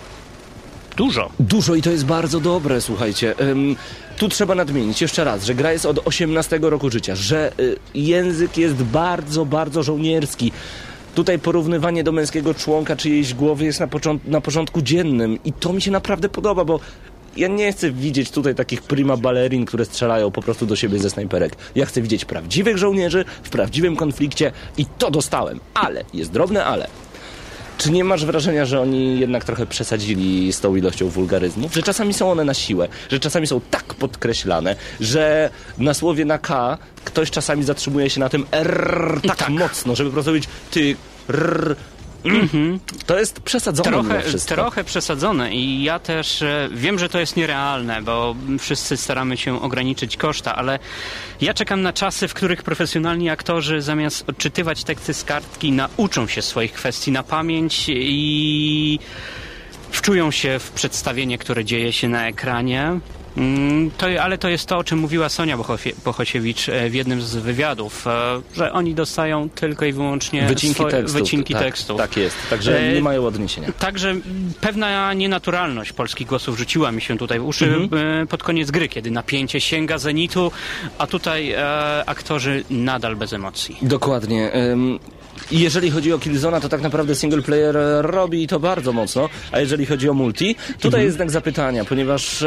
[0.96, 1.30] dużo.
[1.40, 3.34] Dużo i to jest bardzo dobre, słuchajcie.
[3.40, 3.76] Ym,
[4.16, 8.56] tu trzeba nadmienić jeszcze raz, że gra jest od 18 roku życia, że y, język
[8.56, 10.52] jest bardzo, bardzo żołnierski.
[11.14, 13.88] Tutaj porównywanie do męskiego członka czyjejś głowy jest na,
[14.24, 16.80] na porządku dziennym i to mi się naprawdę podoba, bo
[17.36, 21.10] ja nie chcę widzieć tutaj takich prima balerin, które strzelają po prostu do siebie ze
[21.10, 21.56] snajperek.
[21.74, 25.60] Ja chcę widzieć prawdziwych żołnierzy w prawdziwym konflikcie i to dostałem.
[25.74, 26.88] Ale, jest drobne ale.
[27.78, 31.74] Czy nie masz wrażenia, że oni jednak trochę przesadzili z tą ilością wulgaryzmów?
[31.74, 36.38] Że czasami są one na siłę, że czasami są tak podkreślane, że na słowie na
[36.38, 40.96] K ktoś czasami zatrzymuje się na tym R tak, mocno, żeby po prostu powiedzieć ty
[41.28, 41.76] r.
[42.30, 42.80] Mm.
[43.06, 48.02] To jest przesadzone Trochę, trochę przesadzone i ja też e, wiem, że to jest nierealne,
[48.02, 50.78] bo wszyscy staramy się ograniczyć koszta, ale
[51.40, 56.42] ja czekam na czasy, w których profesjonalni aktorzy zamiast odczytywać teksty z kartki nauczą się
[56.42, 58.98] swoich kwestii na pamięć i
[59.90, 63.00] wczują się w przedstawienie, które dzieje się na ekranie.
[63.36, 65.56] Mm, To, ale to jest to, o czym mówiła Sonia
[66.04, 68.10] Bohosiewicz e, w jednym z wywiadów, e,
[68.56, 71.20] że oni dostają tylko i wyłącznie Wycinki swoje- tekstów.
[71.20, 71.98] wycinki tak, tekstów.
[71.98, 73.68] Tak jest, także E, nie mają odniesienia.
[73.78, 74.14] Także
[74.60, 78.26] pewna nienaturalność polskich głosów rzuciła mi się tutaj w uszy Mhm.
[78.26, 80.52] pod koniec gry, kiedy napięcie sięga zenitu,
[80.98, 81.54] a tutaj
[82.06, 83.76] aktorzy nadal bez emocji.
[83.82, 84.50] Dokładnie.
[85.50, 89.60] I jeżeli chodzi o Killzona, to tak naprawdę single player robi to bardzo mocno, a
[89.60, 91.04] jeżeli chodzi o multi, tutaj Mhm.
[91.04, 92.44] jest znak zapytania, ponieważ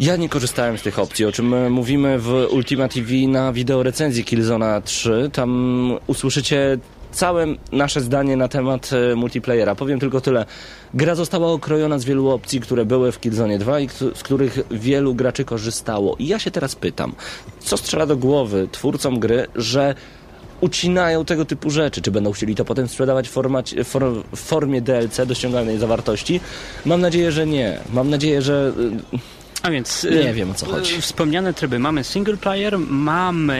[0.00, 3.82] ja nie korzystałem z tych opcji, o czym e, mówimy w Ultima TV na wideo
[3.82, 5.30] recenzji Killzona 3.
[5.32, 6.78] Tam usłyszycie
[7.12, 9.74] całe nasze zdanie na temat e, multiplayera.
[9.74, 10.46] Powiem tylko tyle.
[10.94, 15.14] Gra została okrojona z wielu opcji, które były w Killzone 2 i z których wielu
[15.14, 16.16] graczy korzystało.
[16.18, 17.14] I ja się teraz pytam,
[17.60, 19.94] co strzela do głowy twórcom gry, że
[20.60, 22.02] ucinają tego typu rzeczy.
[22.02, 26.40] Czy będą chcieli to potem sprzedawać w, formacie, for, w formie DLC do ściągalnej zawartości?
[26.84, 27.78] Mam nadzieję, że nie.
[27.92, 28.72] Mam nadzieję, że...
[29.64, 30.94] y, A więc Nie e, wiem, o co chodzi.
[30.94, 31.78] e, Wspomniane tryby.
[31.78, 33.58] Mamy single player, mamy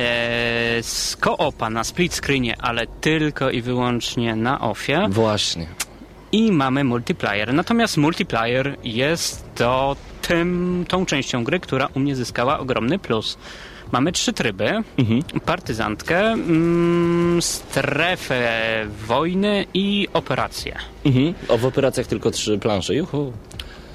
[0.82, 5.66] z koopa na split screenie, ale tylko i wyłącznie na offie Właśnie.
[6.32, 7.54] i mamy multiplayer.
[7.54, 13.38] Natomiast multiplayer jest to tym, tą częścią gry, która u mnie zyskała ogromny plus.
[13.92, 14.82] Mamy trzy tryby.
[14.98, 15.22] Mhm.
[15.44, 18.50] Partyzantkę, mm, strefę
[19.06, 20.76] wojny i operację.
[21.04, 21.34] Mhm.
[21.48, 22.94] O, w operacjach tylko trzy plansze.
[22.94, 23.32] Juhu.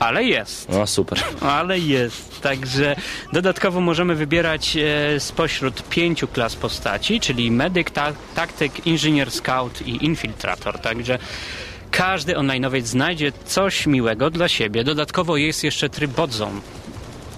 [0.01, 0.69] Ale jest.
[0.69, 1.19] No super.
[1.41, 2.41] Ale jest.
[2.41, 2.95] Także
[3.33, 10.05] dodatkowo możemy wybierać e, spośród pięciu klas postaci, czyli medyk, ta, taktyk, inżynier, scout i
[10.05, 10.79] infiltrator.
[10.79, 11.19] Także
[11.91, 14.83] każdy onlineowiec znajdzie coś miłego dla siebie.
[14.83, 16.27] Dodatkowo jest jeszcze tryb To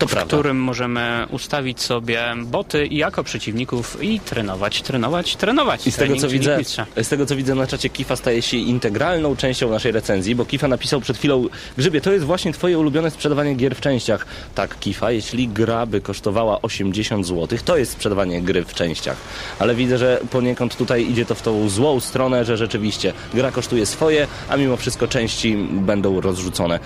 [0.07, 0.37] w prawda.
[0.37, 5.87] którym możemy ustawić sobie boty jako przeciwników i trenować, trenować, trenować.
[5.87, 6.85] I z tego, co widzę, mistrza.
[7.03, 10.67] z tego co widzę na czacie Kifa staje się integralną częścią naszej recenzji, bo Kifa
[10.67, 11.47] napisał przed chwilą
[11.77, 14.25] Grzybie, to jest właśnie twoje ulubione sprzedawanie gier w częściach.
[14.55, 19.17] Tak, Kifa, jeśli gra by kosztowała 80 zł, to jest sprzedawanie gry w częściach.
[19.59, 23.85] Ale widzę, że poniekąd tutaj idzie to w tą złą stronę, że rzeczywiście gra kosztuje
[23.85, 26.79] swoje, a mimo wszystko części będą rozrzucone.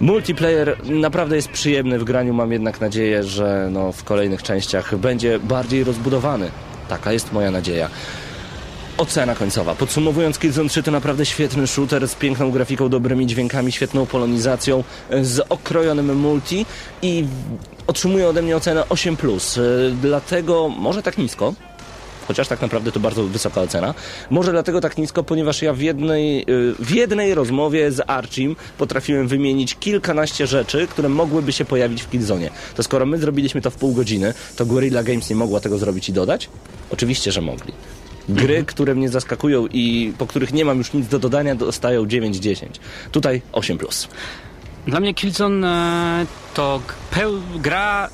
[0.00, 5.38] Multiplayer naprawdę jest przyjemny w graniu, mam jednak nadzieję, że no, w kolejnych częściach będzie
[5.38, 6.50] bardziej rozbudowany.
[6.88, 7.88] Taka jest moja nadzieja.
[8.98, 9.74] Ocena końcowa.
[9.74, 15.24] Podsumowując, Killzone 3 to naprawdę świetny shooter z piękną grafiką, dobrymi dźwiękami, świetną polonizacją, e,
[15.24, 16.66] z okrojonym multi
[17.02, 17.24] i
[17.86, 19.58] otrzymuje ode mnie ocenę 8+.
[19.58, 21.54] E, Dlatego może tak nisko,
[22.26, 23.94] chociaż tak naprawdę to bardzo wysoka ocena.
[24.30, 29.28] Może dlatego tak nisko, ponieważ ja w jednej, y, w jednej rozmowie z Archim potrafiłem
[29.28, 32.50] wymienić kilkanaście rzeczy, które mogłyby się pojawić w Killzone.
[32.74, 36.08] To skoro my zrobiliśmy to w pół godziny, to Guerrilla Games nie mogła tego zrobić
[36.08, 36.48] i dodać?
[36.90, 37.72] Oczywiście, że mogli.
[38.28, 42.66] Gry, które mnie zaskakują i po których nie mam już nic do dodania, dostają 9-10.
[43.12, 44.08] Tutaj 8+.
[44.86, 45.66] Dla mnie Killzone
[46.22, 46.80] e, to
[47.56, 48.08] gra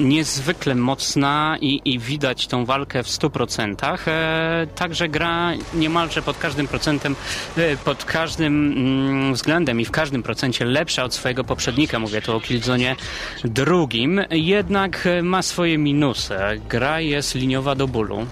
[0.00, 3.98] niezwykle mocna i, i widać tą walkę w 100%.
[4.06, 7.16] E, także gra niemalże pod każdym procentem,
[7.56, 11.98] e, pod każdym mm, względem i w każdym procencie lepsza od swojego poprzednika.
[11.98, 12.96] Mówię tu o Killzone
[13.44, 14.20] drugim.
[14.30, 16.34] Jednak e, ma swoje minusy.
[16.68, 18.26] Gra jest liniowa do bólu.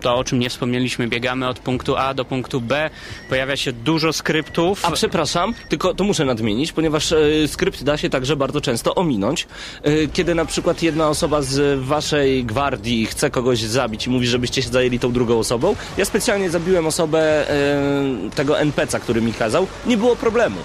[0.00, 2.90] To, o czym nie wspomnieliśmy, biegamy od punktu A do punktu B.
[3.28, 4.84] Pojawia się dużo skryptów.
[4.84, 9.46] A przepraszam, tylko to muszę nadmienić, ponieważ e, skrypt da się także bardzo często ominąć.
[9.82, 14.62] E, kiedy na przykład jedna osoba z waszej gwardii chce kogoś zabić i mówi, żebyście
[14.62, 19.66] się zajęli tą drugą osobą, ja specjalnie zabiłem osobę e, tego NPC-a, który mi kazał,
[19.86, 20.56] nie było problemu.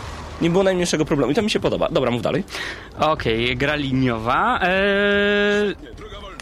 [0.41, 1.89] Nie było najmniejszego problemu i to mi się podoba.
[1.91, 2.43] Dobra, mów dalej.
[2.99, 4.59] Okej, gra liniowa.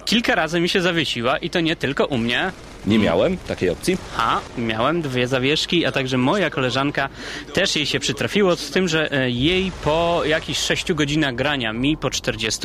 [0.05, 2.51] Kilka razy mi się zawiesiła i to nie tylko u mnie.
[2.85, 3.97] Nie miałem takiej opcji.
[4.17, 7.09] A, miałem dwie zawieszki, a także moja koleżanka
[7.53, 11.97] też jej się przytrafiło, z tym, że e, jej po jakichś 6 godzinach grania, mi
[11.97, 12.59] po 40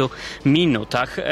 [0.44, 1.18] minutach.
[1.18, 1.24] E,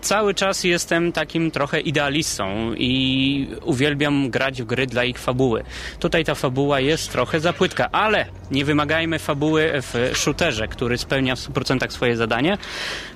[0.00, 5.64] cały czas jestem takim trochę idealistą i uwielbiam grać w gry dla ich fabuły.
[5.98, 11.36] Tutaj ta fabuła jest trochę za płytka, ale nie wymagajmy fabuły w shooterze, który spełnia
[11.36, 12.58] w 100% swoje zadanie.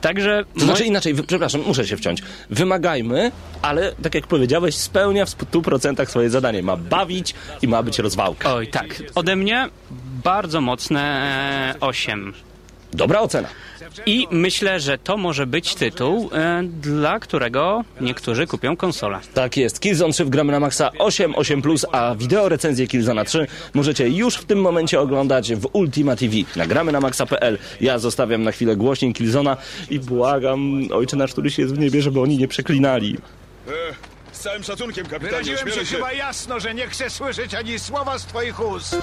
[0.00, 0.44] Także...
[0.58, 2.22] To znaczy inaczej, wy- przepraszam, muszę się wciąć.
[2.50, 3.32] Wymagajmy,
[3.62, 6.62] ale tak jak powiedziałeś, spełnia w 100% swoje zadanie.
[6.62, 8.54] Ma bawić i ma być rozwałka.
[8.54, 9.02] Oj, tak.
[9.14, 9.68] Ode mnie
[10.24, 11.02] bardzo mocne
[11.76, 12.32] e, 8.
[12.92, 13.48] Dobra ocena.
[14.06, 19.18] I myślę, że to może być tytuł, e, dla którego niektórzy kupią konsolę.
[19.34, 19.80] Tak jest.
[19.80, 24.08] Killzone 3 w gramy na maksa 8, 8+, plus, a wideo recenzję Killzona 3 możecie
[24.08, 26.34] już w tym momencie oglądać w Ultima TV.
[26.56, 27.58] Nagramy na maxa.pl.
[27.80, 29.56] Ja zostawiam na chwilę głośniej Killzona
[29.90, 33.16] i błagam Ojcze nasz, któryś jest w niebie, żeby oni nie przeklinali.
[34.44, 35.96] Całym szacunkiem, kapitanie, Wyraziłem się się...
[35.96, 38.96] chyba jasno, że nie chcę słyszeć ani słowa z twoich ust.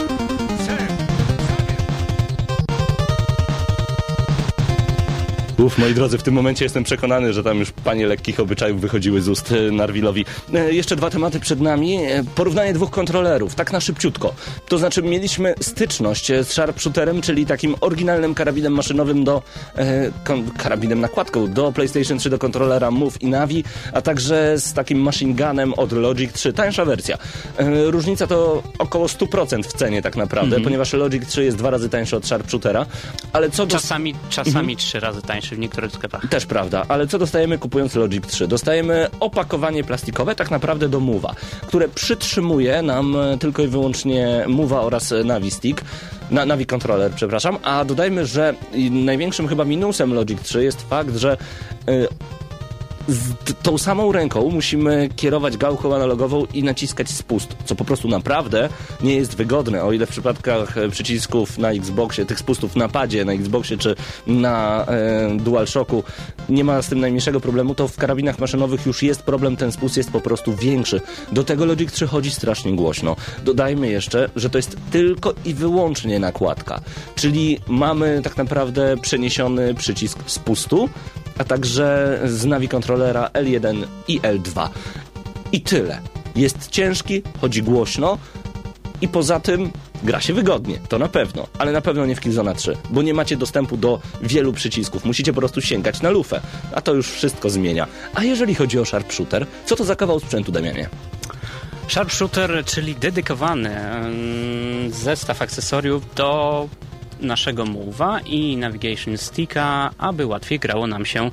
[5.61, 9.21] Uf, moi drodzy, w tym momencie jestem przekonany, że tam już panie lekkich obyczajów wychodziły
[9.21, 10.25] z ust e, Narwilowi.
[10.53, 11.95] E, jeszcze dwa tematy przed nami.
[11.95, 14.33] E, porównanie dwóch kontrolerów, tak na szybciutko.
[14.67, 19.41] To znaczy mieliśmy styczność z sharpshooterem, czyli takim oryginalnym karabinem maszynowym do...
[19.77, 20.11] E,
[20.57, 25.33] karabinem nakładką do PlayStation 3, do kontrolera Move i Navi, a także z takim machine
[25.33, 26.53] gunem od Logic 3.
[26.53, 27.17] Tańsza wersja.
[27.57, 31.89] E, różnica to około 100% w cenie tak naprawdę, ponieważ Logic 3 jest dwa razy
[31.89, 32.85] tańszy od sharpshootera.
[33.33, 36.27] Ale co do Czasami, czasami trzy razy tańszy w niektórych sklepach.
[36.29, 38.47] też prawda, ale co dostajemy kupując Logic 3?
[38.47, 41.33] Dostajemy opakowanie plastikowe tak naprawdę do Move'a,
[41.67, 45.81] które przytrzymuje nam e, tylko i wyłącznie Move'a oraz e, Navi Stick,
[46.31, 48.53] na, Navi Controller, przepraszam, a dodajmy, że
[48.91, 51.37] największym chyba minusem Logic 3 jest fakt, że
[51.87, 52.07] e,
[53.07, 53.33] z
[53.63, 58.69] tą samą ręką musimy kierować gałką analogową i naciskać spust, co po prostu naprawdę
[59.01, 59.83] nie jest wygodne.
[59.83, 63.95] O ile w przypadkach e, przycisków na Xboxie, tych spustów na padzie, na Xboxie czy
[64.27, 66.03] na e, DualShocku
[66.49, 69.97] nie ma z tym najmniejszego problemu, to w karabinach maszynowych już jest problem, ten spust
[69.97, 71.01] jest po prostu większy.
[71.31, 73.15] Do tego Logic 3 chodzi strasznie głośno.
[73.43, 76.81] Dodajmy jeszcze, że to jest tylko i wyłącznie nakładka,
[77.15, 80.89] czyli mamy tak naprawdę przeniesiony przycisk spustu,
[81.41, 84.69] a także z Navi kontrolera L1 i L2.
[85.51, 85.99] I tyle.
[86.35, 88.17] Jest ciężki, chodzi głośno
[89.01, 89.71] i poza tym
[90.03, 93.13] gra się wygodnie, to na pewno, ale na pewno nie w Killzone 3, bo nie
[93.13, 96.41] macie dostępu do wielu przycisków, musicie po prostu sięgać na lufę,
[96.75, 97.87] a to już wszystko zmienia.
[98.13, 100.89] A jeżeli chodzi o Sharpshooter, co to za kawał sprzętu, Damianie?
[101.87, 106.69] Sharpshooter, czyli dedykowany mm, zestaw akcesoriów do
[107.21, 111.31] naszego move'a i navigation sticka, aby łatwiej grało nam się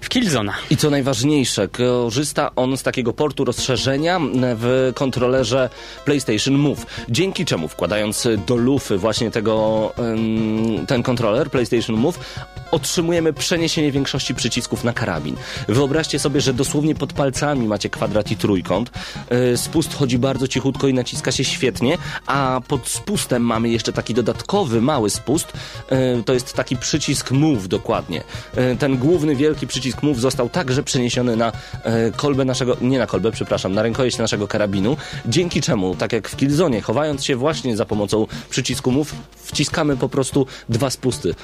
[0.00, 0.52] w Killzona.
[0.70, 5.70] I co najważniejsze, korzysta on z takiego portu rozszerzenia w kontrolerze
[6.04, 6.86] PlayStation Move.
[7.08, 9.92] Dzięki czemu wkładając do lufy właśnie tego,
[10.88, 12.18] ten kontroler PlayStation Move,
[12.70, 15.36] otrzymujemy przeniesienie większości przycisków na karabin.
[15.68, 18.90] Wyobraźcie sobie, że dosłownie pod palcami macie kwadrat i trójkąt.
[19.30, 24.14] Yy, Spust chodzi bardzo cichutko i naciska się świetnie, a pod spustem mamy jeszcze taki
[24.14, 25.21] dodatkowy, mały spust.
[25.90, 28.24] Yy, To jest taki przycisk Move dokładnie.
[28.56, 31.52] Yy, Ten główny, wielki przycisk Move został także przeniesiony na
[31.84, 34.96] yy, kolbę naszego, nie na kolbę, przepraszam, na rękojeść naszego karabinu,
[35.26, 40.08] dzięki czemu, tak jak w Killzone, chowając się właśnie za pomocą przycisku Move, wciskamy po
[40.08, 41.34] prostu dwa spusty.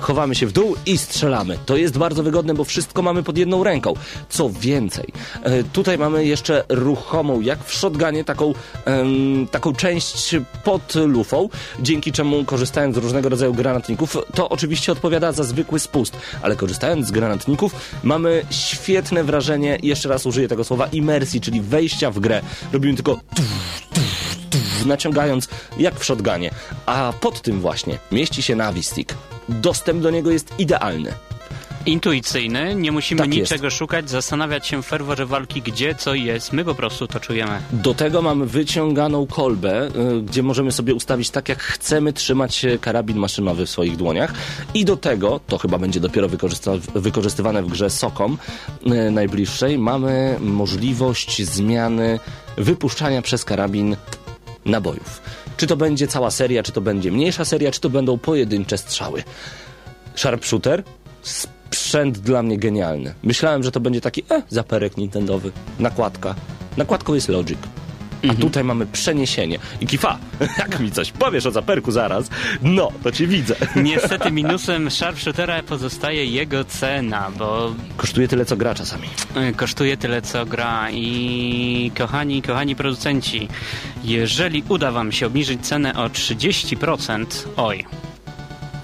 [0.00, 1.58] Chowamy się w dół i strzelamy.
[1.66, 3.94] To jest bardzo wygodne, bo wszystko mamy pod jedną ręką.
[4.28, 5.12] Co więcej,
[5.42, 8.54] e, tutaj mamy jeszcze ruchomą, jak w shotgunie, taką,
[9.50, 11.48] taką część pod lufą,
[11.80, 17.06] dzięki czemu korzystając z różnego rodzaju granatników, to oczywiście odpowiada za zwykły spust, ale korzystając
[17.06, 22.42] z granatników mamy świetne wrażenie, jeszcze raz użyję tego słowa, imersji, czyli wejścia w grę.
[22.72, 23.20] Robimy tylko
[24.86, 25.48] naciągając
[25.78, 26.50] jak w shotgunie.
[26.86, 29.14] A pod tym właśnie mieści się Navistick.
[29.48, 31.12] Dostęp do niego jest idealny.
[31.86, 33.50] Intuicyjny, nie musimy Tak jest.
[33.50, 37.58] niczego szukać, zastanawiać się w ferworze walki, gdzie co jest, my po prostu to czujemy.
[37.72, 43.16] Do tego mamy wyciąganą kolbę, y, gdzie możemy sobie ustawić tak, jak chcemy trzymać karabin
[43.16, 44.34] maszynowy w swoich dłoniach.
[44.74, 46.28] I do tego, to chyba będzie dopiero
[46.94, 48.38] wykorzystywane w grze Sokom
[48.86, 52.20] y, najbliższej, mamy możliwość zmiany
[52.56, 53.96] wypuszczania przez karabin
[54.64, 55.22] nabojów.
[55.56, 59.22] Czy to będzie cała seria, czy to będzie mniejsza seria, czy to będą pojedyncze strzały.
[60.14, 60.82] Sharpshooter?
[61.70, 63.14] Sprzęt dla mnie genialny.
[63.22, 65.52] Myślałem, że to będzie taki, e, zaperek nintendowy.
[65.78, 66.34] Nakładka.
[66.76, 67.58] Nakładką jest Logic.
[68.30, 69.58] A tutaj mamy przeniesienie.
[69.80, 70.18] I kifa,
[70.58, 72.28] jak mi coś powiesz o zaperku zaraz,
[72.62, 73.54] no, to cię widzę.
[73.82, 79.08] Niestety minusem Sharpshootera pozostaje jego cena, bo Kosztuje tyle, co gra czasami.
[79.50, 83.48] y, kosztuje tyle co gra i kochani, kochani producenci,
[84.04, 87.24] jeżeli uda wam się obniżyć cenę o 30%,
[87.56, 87.84] oj,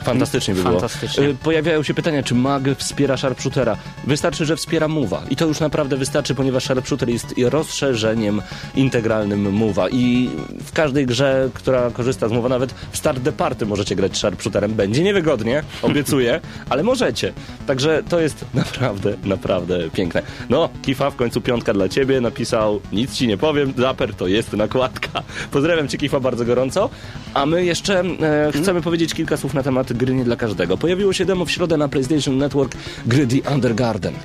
[0.04, 0.80] Fantastycznie by było.
[0.80, 1.24] Fantastycznie.
[1.28, 3.76] Y, Pojawiają się pytania, czy mag wspiera Sharpshootera.
[4.04, 5.18] Wystarczy, że wspiera Move'a.
[5.30, 8.42] I to już naprawdę wystarczy, ponieważ Sharpshooter jest rozszerzeniem
[8.74, 9.88] integralnym Move'a.
[9.92, 10.30] I
[10.64, 14.74] w każdej grze, która korzysta z Move'a, nawet w Start Departy możecie grać Sharpshooterem.
[14.74, 17.32] Będzie niewygodnie, obiecuję, ale możecie.
[17.66, 20.22] Także to jest naprawdę, naprawdę piękne.
[20.48, 22.20] No, Kifa, w końcu piątka dla ciebie.
[22.20, 25.22] Napisał, nic ci nie powiem, Zaper to jest nakładka.
[25.50, 26.90] Pozdrawiam cię, Kifa, bardzo gorąco.
[27.34, 30.76] A my jeszcze e, chcemy powiedzieć kilka słów na temat gry nie dla każdego.
[30.76, 32.76] Pojawiło się demo w środę na PlayStation Network
[33.06, 34.14] gry The Undergarden.
[34.14, 34.18] E,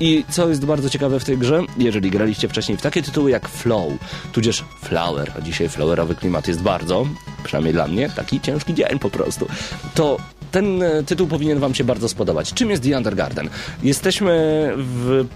[0.00, 3.48] I co jest bardzo ciekawe w tej grze, jeżeli graliście wcześniej w takie tytuły jak
[3.48, 3.92] Flow,
[4.32, 7.06] tudzież Flower, a dzisiaj flowerowy klimat jest bardzo,
[7.44, 9.46] przynajmniej dla mnie, taki ciężki dzień po prostu,
[9.94, 10.16] to
[10.50, 12.52] ten e, tytuł powinien wam się bardzo spodobać.
[12.52, 13.48] Czym jest The Undergarden?
[13.82, 15.26] Jesteśmy w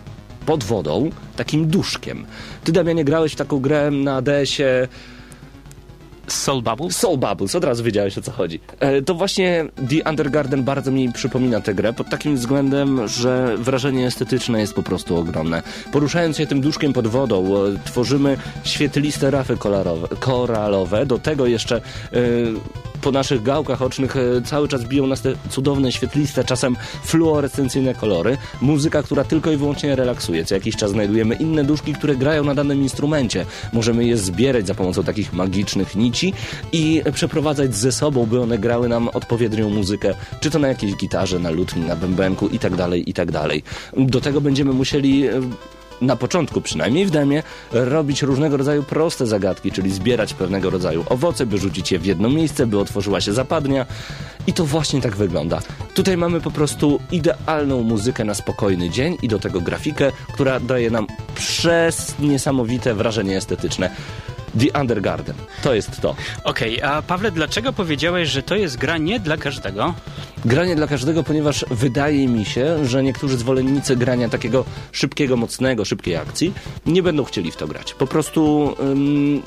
[0.47, 2.26] pod wodą, takim duszkiem.
[2.64, 4.88] Ty, Damianie, grałeś w taką grę na DS-ie
[6.27, 6.97] Soul Bubbles?
[6.97, 8.61] Soul Bubbles, od razu wiedziałeś o co chodzi.
[8.81, 14.07] E, to właśnie The Undergarden bardzo mi przypomina tę grę pod takim względem, że wrażenie
[14.07, 15.62] estetyczne jest po prostu ogromne.
[15.93, 21.77] Poruszając się tym duszkiem pod wodą, e, tworzymy świetliste rafy kolorowe, koralowe, do tego jeszcze
[21.77, 21.81] e,
[23.03, 24.14] po naszych gałkach ocznych
[24.45, 28.37] cały czas biją nas te cudowne, świetliste, czasem fluorescencyjne kolory.
[28.61, 30.45] Muzyka, która tylko i wyłącznie relaksuje.
[30.45, 33.47] Co jakiś czas znajdujemy inne duszki, które grają na danym instrumencie.
[33.73, 36.11] Możemy je zbierać za pomocą takich magicznych nici
[36.72, 41.38] i przeprowadzać ze sobą, by one grały nam odpowiednią muzykę, czy to na jakiejś gitarze,
[41.38, 43.62] na lutni, na bębenku i tak dalej, i tak dalej.
[43.96, 45.28] Do tego będziemy musieli
[46.00, 47.42] na początku przynajmniej w demie,
[47.72, 52.28] robić różnego rodzaju proste zagadki, czyli zbierać pewnego rodzaju owoce, by rzucić je w jedno
[52.28, 53.86] miejsce, by otworzyła się zapadnia.
[54.46, 55.62] I to właśnie tak wygląda.
[55.94, 60.90] Tutaj mamy po prostu idealną muzykę na spokojny dzień i do tego grafikę, która daje
[60.90, 63.90] nam przez niesamowite wrażenie estetyczne.
[64.61, 65.34] The Undergarden.
[65.62, 66.16] To jest to.
[66.44, 69.94] Okej, a Pawle, dlaczego powiedziałeś, że to jest gra nie dla każdego?
[70.44, 76.16] Granie dla każdego, ponieważ wydaje mi się, że niektórzy zwolennicy grania takiego szybkiego, mocnego, szybkiej
[76.16, 76.53] akcji
[76.86, 77.94] nie będą chcieli w to grać.
[77.94, 79.42] Po prostu ym,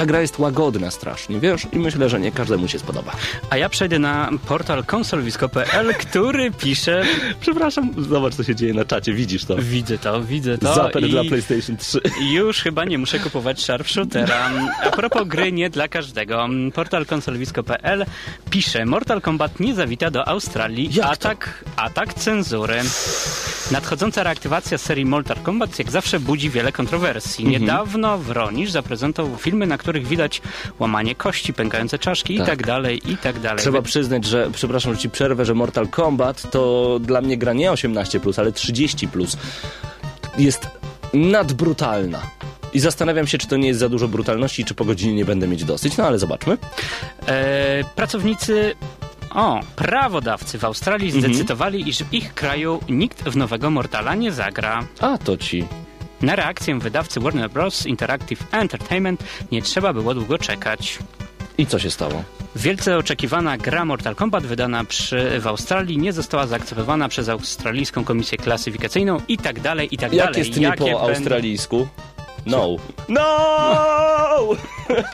[0.00, 1.66] Ta gra jest łagodna strasznie, wiesz?
[1.72, 3.12] I myślę, że nie każdemu się spodoba.
[3.50, 7.04] A ja przejdę na portal konsolwisko.pl, który pisze...
[7.40, 9.56] Przepraszam, zobacz co się dzieje na czacie, widzisz to?
[9.56, 10.74] Widzę to, widzę to.
[10.74, 12.00] Zaper i dla PlayStation 3.
[12.32, 14.50] Już chyba nie muszę kupować Sharpshootera.
[14.84, 16.48] A propos gry nie dla każdego.
[16.74, 18.06] Portal konsolwisko.pl
[18.50, 20.94] pisze Mortal Kombat nie zawita do Australii.
[20.94, 21.12] Jak to?
[21.12, 22.80] atak, atak cenzury.
[23.70, 27.44] Nadchodząca reaktywacja serii Mortal Kombat jak zawsze budzi wiele kontrowersji.
[27.44, 27.62] Mhm.
[27.62, 30.42] Niedawno Wronisz zaprezentował filmy, na których widać
[30.78, 32.46] łamanie kości, pękające czaszki Tak.
[32.46, 33.58] i tak dalej, i tak dalej.
[33.58, 37.70] Trzeba przyznać, że, przepraszam, że ci przerwę, że Mortal Kombat to dla mnie gra nie
[37.70, 39.36] 18+, ale 30+.
[40.38, 40.68] Jest
[41.14, 42.22] nadbrutalna.
[42.72, 45.48] I zastanawiam się, czy to nie jest za dużo brutalności, czy po godzinie nie będę
[45.48, 46.58] mieć dosyć, no ale zobaczmy.
[47.26, 48.74] E, pracownicy.
[49.34, 51.24] O, prawodawcy w Australii Mhm.
[51.34, 54.84] zdecydowali, iż w ich kraju nikt w nowego Mortala nie zagra.
[55.00, 55.64] A, to ci.
[56.22, 57.86] Na reakcję wydawcy Warner Bros.
[57.86, 60.98] Interactive Entertainment nie trzeba było długo czekać.
[61.58, 62.24] I co się stało?
[62.56, 68.38] Wielce oczekiwana gra Mortal Kombat wydana przy, w Australii nie została zaakceptowana przez australijską komisję
[68.38, 70.38] klasyfikacyjną i tak dalej, i tak Jak dalej.
[70.46, 71.88] jest nie Jakie po będą- australijsku?
[72.46, 72.76] No.
[73.08, 73.20] No!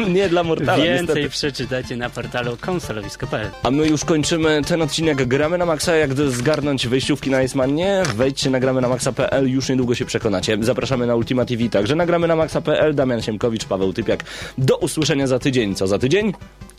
[0.09, 1.29] nie dla Mortala, Więcej niestety.
[1.31, 3.51] przeczytacie na portalu konsolowisko.pl.
[3.62, 5.97] A my już kończymy ten odcinek Gramy na Maxa.
[5.97, 8.03] Jak zgarnąć wejściówki na Ismanie?
[8.14, 10.59] Wejdźcie na gramy na maxa.pl, już niedługo się przekonacie.
[10.61, 12.95] Zapraszamy na Ultima TV, także nagramy na maxa.pl.
[12.95, 14.24] Damian Siemkowicz, Paweł Typiak.
[14.59, 15.74] Do usłyszenia za tydzień.
[15.74, 16.33] Co za tydzień?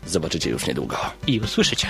[0.06, 0.96] Zobaczycie już niedługo.
[1.26, 1.88] I usłyszycie.